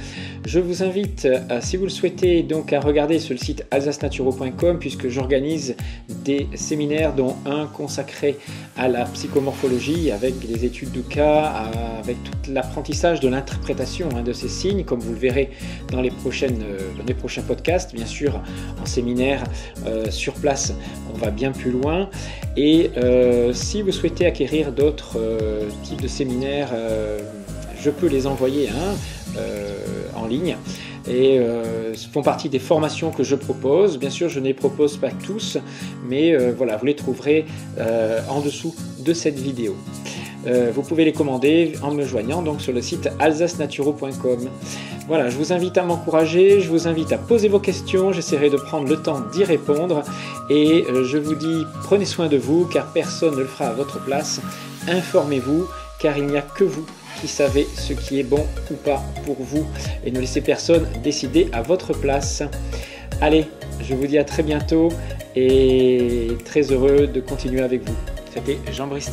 je 0.45 0.59
vous 0.59 0.83
invite, 0.83 1.25
euh, 1.25 1.59
si 1.61 1.77
vous 1.77 1.85
le 1.85 1.89
souhaitez, 1.89 2.43
donc 2.43 2.71
à 2.71 2.79
regarder 2.79 3.17
sur 3.17 3.33
le 3.33 3.39
site 3.39 3.65
alsacenaturo.com 3.71 4.77
puisque 4.77 5.07
j'organise 5.07 5.75
des 6.09 6.47
séminaires 6.53 7.15
dont 7.15 7.35
un 7.47 7.65
consacré 7.65 8.37
à 8.77 8.87
la 8.87 9.05
psychomorphologie 9.05 10.11
avec 10.11 10.35
les 10.47 10.63
études 10.63 10.91
de 10.91 11.01
cas, 11.01 11.71
avec 11.99 12.17
tout 12.23 12.51
l'apprentissage 12.51 13.19
de 13.19 13.29
l'interprétation 13.29 14.09
hein, 14.15 14.21
de 14.21 14.33
ces 14.33 14.47
signes, 14.47 14.83
comme 14.83 14.99
vous 14.99 15.13
le 15.13 15.19
verrez 15.19 15.49
dans 15.91 16.01
les, 16.01 16.11
prochaines, 16.11 16.61
euh, 16.61 16.77
les 17.07 17.15
prochains 17.15 17.41
podcasts. 17.41 17.95
Bien 17.95 18.05
sûr, 18.05 18.39
en 18.79 18.85
séminaire 18.85 19.43
euh, 19.87 20.11
sur 20.11 20.33
place, 20.33 20.75
on 21.13 21.17
va 21.17 21.31
bien 21.31 21.51
plus 21.51 21.71
loin. 21.71 22.09
Et 22.61 22.91
euh, 22.97 23.53
si 23.53 23.81
vous 23.81 23.93
souhaitez 23.93 24.25
acquérir 24.25 24.73
d'autres 24.73 25.17
euh, 25.17 25.69
types 25.83 26.01
de 26.01 26.09
séminaires, 26.09 26.71
euh, 26.73 27.21
je 27.79 27.89
peux 27.89 28.07
les 28.07 28.27
envoyer 28.27 28.67
hein, 28.67 29.39
en 30.13 30.27
ligne 30.27 30.57
et 31.07 31.39
font 32.11 32.21
partie 32.21 32.49
des 32.49 32.59
formations 32.59 33.11
que 33.11 33.23
je 33.23 33.35
propose. 33.35 33.97
Bien 33.97 34.09
sûr, 34.09 34.29
je 34.29 34.39
ne 34.39 34.45
les 34.45 34.53
propose 34.53 34.97
pas 34.97 35.11
tous, 35.11 35.57
mais 36.07 36.35
voilà, 36.53 36.77
vous 36.77 36.85
les 36.85 36.95
trouverez 36.95 37.45
en 38.29 38.41
dessous 38.41 38.75
de 38.99 39.13
cette 39.13 39.39
vidéo. 39.39 39.75
vous 40.45 40.81
pouvez 40.81 41.05
les 41.05 41.13
commander 41.13 41.73
en 41.81 41.91
me 41.91 42.03
joignant 42.03 42.41
donc 42.41 42.61
sur 42.61 42.73
le 42.73 42.81
site 42.81 43.09
alsacenaturo.com. 43.19 44.49
Voilà, 45.09 45.27
je 45.31 45.37
vous 45.37 45.53
invite 45.53 45.75
à 45.79 45.83
m'encourager, 45.83 46.61
je 46.61 46.69
vous 46.69 46.87
invite 46.87 47.11
à 47.11 47.17
poser 47.17 47.47
vos 47.47 47.59
questions, 47.59 48.13
j'essaierai 48.13 48.51
de 48.51 48.57
prendre 48.57 48.87
le 48.87 48.95
temps 48.95 49.21
d'y 49.33 49.43
répondre 49.43 50.03
et 50.51 50.85
euh, 50.87 51.03
je 51.03 51.17
vous 51.17 51.33
dis 51.33 51.65
prenez 51.81 52.05
soin 52.05 52.27
de 52.27 52.37
vous 52.37 52.65
car 52.71 52.93
personne 52.93 53.33
ne 53.33 53.39
le 53.39 53.47
fera 53.47 53.69
à 53.69 53.73
votre 53.73 53.99
place. 54.05 54.39
Informez-vous 54.87 55.65
car 55.99 56.15
il 56.15 56.27
n'y 56.27 56.37
a 56.37 56.43
que 56.43 56.63
vous 56.63 56.85
qui 57.19 57.27
savez 57.27 57.67
ce 57.75 57.93
qui 57.93 58.19
est 58.19 58.23
bon 58.23 58.45
ou 58.71 58.75
pas 58.75 59.03
pour 59.25 59.37
vous 59.39 59.65
et 60.05 60.11
ne 60.11 60.19
laissez 60.19 60.41
personne 60.41 60.87
décider 61.03 61.49
à 61.53 61.61
votre 61.61 61.93
place. 61.93 62.43
Allez, 63.21 63.45
je 63.81 63.93
vous 63.95 64.07
dis 64.07 64.17
à 64.17 64.23
très 64.23 64.43
bientôt 64.43 64.89
et 65.35 66.29
très 66.45 66.71
heureux 66.71 67.07
de 67.07 67.19
continuer 67.19 67.61
avec 67.61 67.87
vous. 67.87 67.95
C'était 68.33 68.57
Jean-Brice. 68.71 69.09